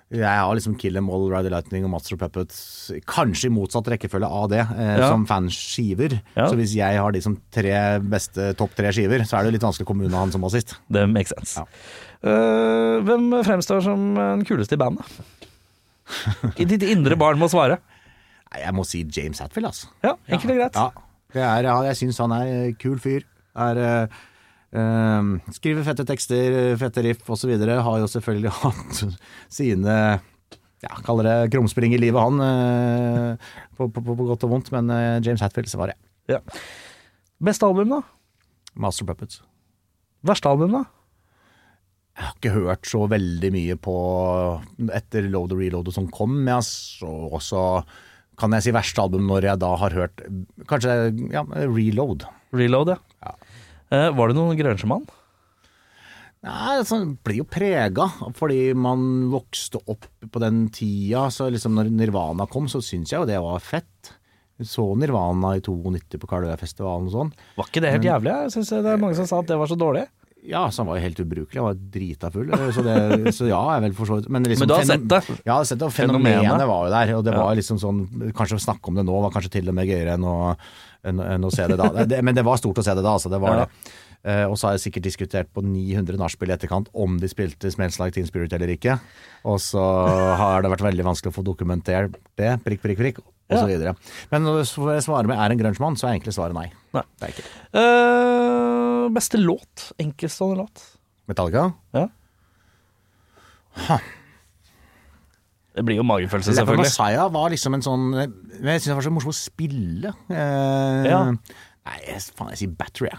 [0.08, 2.60] Jeg har liksom Kill Em All, Ride the Lightning og Master Puppets,
[3.04, 5.08] kanskje i motsatt rekkefølge av det, eh, Ja.
[5.10, 6.22] som fanskiver.
[6.34, 6.46] Ja.
[6.48, 9.62] Så hvis jeg har de som tre beste topp tre skiver, så er det litt
[9.62, 10.78] vanskelig å komme unna han som bassist.
[10.90, 11.58] Det makes sense.
[11.58, 11.66] Ja.
[12.24, 15.04] Uh, hvem fremstår som den kuleste i bandet?
[16.56, 17.78] I ditt indre barn må svare.
[18.50, 19.88] Nei, jeg må si James Hatfield, altså.
[20.02, 20.74] Ja, enkelt og greit.
[20.74, 20.90] Ja
[21.34, 23.24] jeg syns han er kul fyr.
[23.58, 24.06] Er, eh,
[24.72, 27.54] eh, skriver fette tekster, fette riff osv.
[27.56, 29.04] Har jo selvfølgelig hatt
[29.52, 29.96] sine
[30.84, 32.38] ja, kaller det krumspring i livet, han.
[32.44, 34.70] eh, på, på, på, godt og vondt.
[34.74, 35.98] Men eh, James Hatfield var det.
[36.30, 36.42] Ja.
[37.42, 38.02] Beste album, da?
[38.78, 39.42] Master Puppets.
[40.26, 40.84] Verste album, da?
[42.18, 43.94] Jeg har ikke hørt så veldig mye på
[44.90, 47.60] etter Load og Reload og sånn kom, men så også
[48.38, 50.24] kan jeg si verste album når jeg da har hørt
[50.70, 50.96] kanskje
[51.30, 52.26] ja, Reload.
[52.54, 52.98] Reload, ja.
[53.22, 53.47] Ja.
[53.94, 55.06] Eh, var det noen grungemann?
[56.46, 58.06] Nei, altså, blir jo prega,
[58.38, 61.26] fordi man vokste opp på den tida.
[61.34, 64.12] Så liksom når Nirvana kom, så syns jeg jo det var fett.
[64.58, 67.34] Jeg Så Nirvana i 92 på Karløyfestivalen og sånn.
[67.58, 68.36] Var ikke det helt jævlig?
[68.44, 70.06] Jeg synes det er mange som sa at det var så dårlig.
[70.44, 71.58] Ja, så han var jo helt ubrukelig.
[71.58, 72.48] Han var drita full.
[72.72, 75.08] Så, det, så ja, jeg vel for så vidt Men, liksom, Men du har sett
[75.10, 75.20] det?
[75.28, 76.68] Ja, jeg har sett det, og fenomenet, Fenomenet.
[76.70, 77.14] var jo der.
[77.18, 77.42] Og det Ja.
[77.44, 80.14] var liksom sånn Kanskje å snakke om det nå var kanskje til og med gøyere
[80.14, 80.56] enn å,
[81.04, 81.90] enn, enn å se det da.
[82.04, 83.28] Det, men det var stort å se det da, altså.
[83.30, 83.64] Det var Ja.
[83.66, 83.92] det.
[84.26, 87.70] Eh, og så har jeg sikkert diskutert på 900 nachspiel i etterkant om de spilte
[87.70, 88.98] Smells Like Teen Spirit eller ikke.
[89.46, 89.80] Og så
[90.40, 93.60] har det vært veldig vanskelig å få dokumentert det, prikk, prikk, prikk, og Ja.
[93.62, 93.94] så videre.
[94.30, 96.66] Men når jeg svarer med er en grungemann, så er egentlig svaret nei.
[96.92, 97.02] Nei.
[97.20, 97.48] Det er ikke
[97.78, 99.92] Uh, beste låt?
[100.02, 100.82] Enkeltstående låt?
[101.30, 101.72] Metallica?
[101.94, 102.08] Ja.
[105.78, 106.88] Det blir jo magefølelse, selvfølgelig.
[106.88, 110.12] Messiah var liksom en sånn jeg syns det var så morsomt å spille.
[110.30, 111.20] Uh, Ja.
[111.88, 111.98] Nei,
[112.34, 113.18] faen, jeg sier Battery, jeg.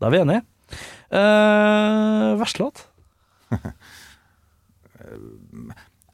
[0.00, 0.42] Da er vi enige.
[1.12, 2.82] Uh, verste låt?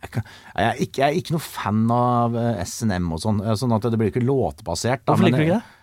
[0.02, 0.22] Jeg,
[0.58, 3.38] er ikke, jeg er ikke noe fan av eh, SNM og sånn.
[3.46, 5.04] eh, Sånn at det blir ikke låtbasert.
[5.06, 5.78] da, Hvorfor liker du ikke det?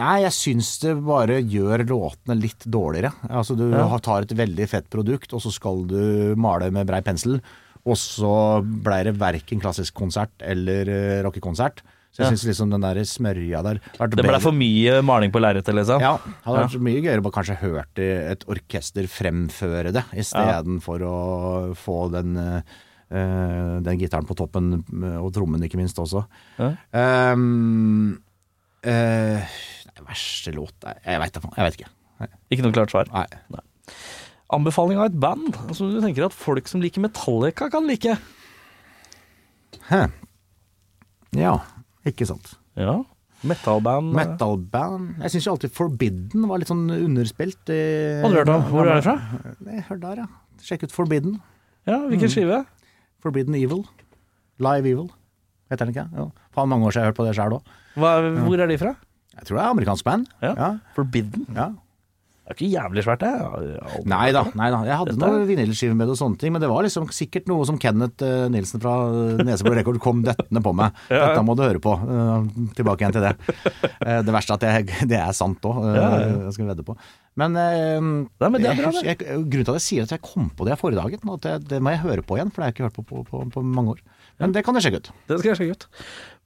[0.00, 3.10] Nei, jeg syns det bare gjør låtene litt dårligere.
[3.28, 3.84] Altså Du Ja.
[4.02, 7.40] tar et veldig fett produkt, og så skal du male med brei pensel.
[7.84, 11.82] Og så blei det verken klassisk konsert eller rockekonsert.
[12.10, 12.30] Så jeg Ja.
[12.34, 13.80] syns liksom den der smørja der
[14.10, 16.00] Det ble for mye maling på lerretet, liksom?
[16.02, 21.76] Ja, det hadde vært mye gøyere å kanskje hørt et orkester fremføre det, istedenfor å
[21.78, 26.26] få den, eh, den gitaren på toppen, eh, og trommen ikke minst også.
[26.58, 26.74] Ja.
[27.32, 28.20] Um,
[28.84, 30.74] uh, nei, verste låt
[31.06, 31.90] Jeg veit ikke.
[32.18, 32.28] Nei.
[32.50, 33.06] Ikke noe klart svar.
[33.14, 33.60] Nei.
[34.50, 38.18] Anbefaling av et band som du tenker at folk som liker Metallica, kan like?
[39.86, 40.08] Hæ.
[41.38, 41.60] Ja,
[42.06, 42.54] ikke sant.
[42.76, 43.02] Ja.
[43.42, 44.10] Metalband.
[44.12, 47.68] eh, Metalband Jeg syns jo alltid Forbidden var litt sånn underspilt.
[47.72, 48.62] i- du hørt om?
[48.68, 49.16] Hvor er det fra?
[49.66, 50.26] Jeg hørte der, ja.
[50.60, 51.40] Sjekk ut Forbidden.
[51.86, 52.34] Ja, hvilken Mm.
[52.34, 52.66] skive?
[53.22, 53.84] Forbidden Evil.
[54.58, 55.08] Live Evil.
[55.70, 56.08] Heter den ikke?
[56.16, 56.26] Ja.
[56.54, 57.62] Faen, mange år siden jeg har hørt på det sjøl òg.
[57.96, 58.94] Hvor er de fra?
[59.36, 60.26] Jeg tror det er amerikansk band.
[60.42, 60.54] Ja.
[60.54, 60.78] Ja.
[60.94, 61.46] Forbidden.
[61.54, 61.70] ja.
[62.50, 64.06] Det er ikke jævlig svært, det.
[64.10, 64.42] Nei da.
[64.58, 67.62] Jeg hadde noen vinylskiver med det og sånne ting, men det var liksom sikkert noe
[67.68, 68.94] som Kenneth uh, Nilsen fra
[69.46, 70.98] Neseblå Rekord kom døttende på meg.
[71.10, 71.32] Ja.
[71.32, 71.92] Dette må du høre på.
[72.00, 72.46] Uh,
[72.76, 73.32] tilbake igjen til det.
[74.00, 76.96] Uh, det verste er at jeg, det er sant òg, jeg skal vedde på.
[77.38, 79.04] Men, eh, Nei, men det er bra, det.
[79.06, 81.46] jeg, jeg, grunnen til at jeg sier at jeg kom på det forrige dagen, at
[81.46, 83.22] det, det må jeg høre på igjen, for det har jeg ikke hørt på på,
[83.30, 84.02] på, på mange år.
[84.42, 85.10] Men det kan jeg sjekke ut.
[85.30, 85.88] Det skal jeg sjekke ut.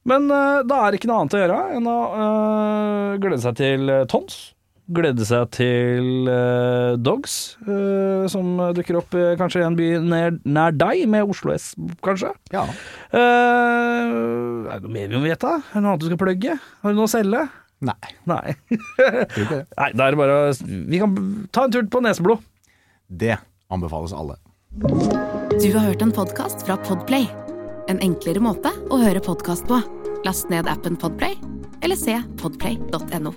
[0.05, 3.57] Men eh, da er det ikke noe annet å gjøre enn å eh, glede seg
[3.57, 4.37] til eh, Tons.
[4.85, 10.35] Glede seg til uh, Dogs, uh, som dukker opp uh, kanskje i en by nær,
[10.45, 11.71] nær deg, med Oslo S,
[12.05, 12.29] kanskje.
[12.53, 12.67] Ja.
[13.09, 14.13] Eh,
[14.69, 15.55] er det noe mer vi må vite?
[15.57, 16.57] Er det noe annet du skal plugge?
[16.83, 17.41] Har du noe å selge?
[17.85, 18.53] Nei, Nei.
[19.79, 21.17] Nei, da er det bare å Vi kan
[21.53, 22.45] ta en tur på Neseblod.
[23.07, 23.35] Det
[23.73, 24.37] anbefales alle.
[24.75, 27.27] Du har hørt en podkast fra Podplay.
[27.89, 29.81] En enklere måte å høre podkast på.
[30.25, 31.37] Last ned appen Podplay,
[31.85, 33.35] eller se podplay.no.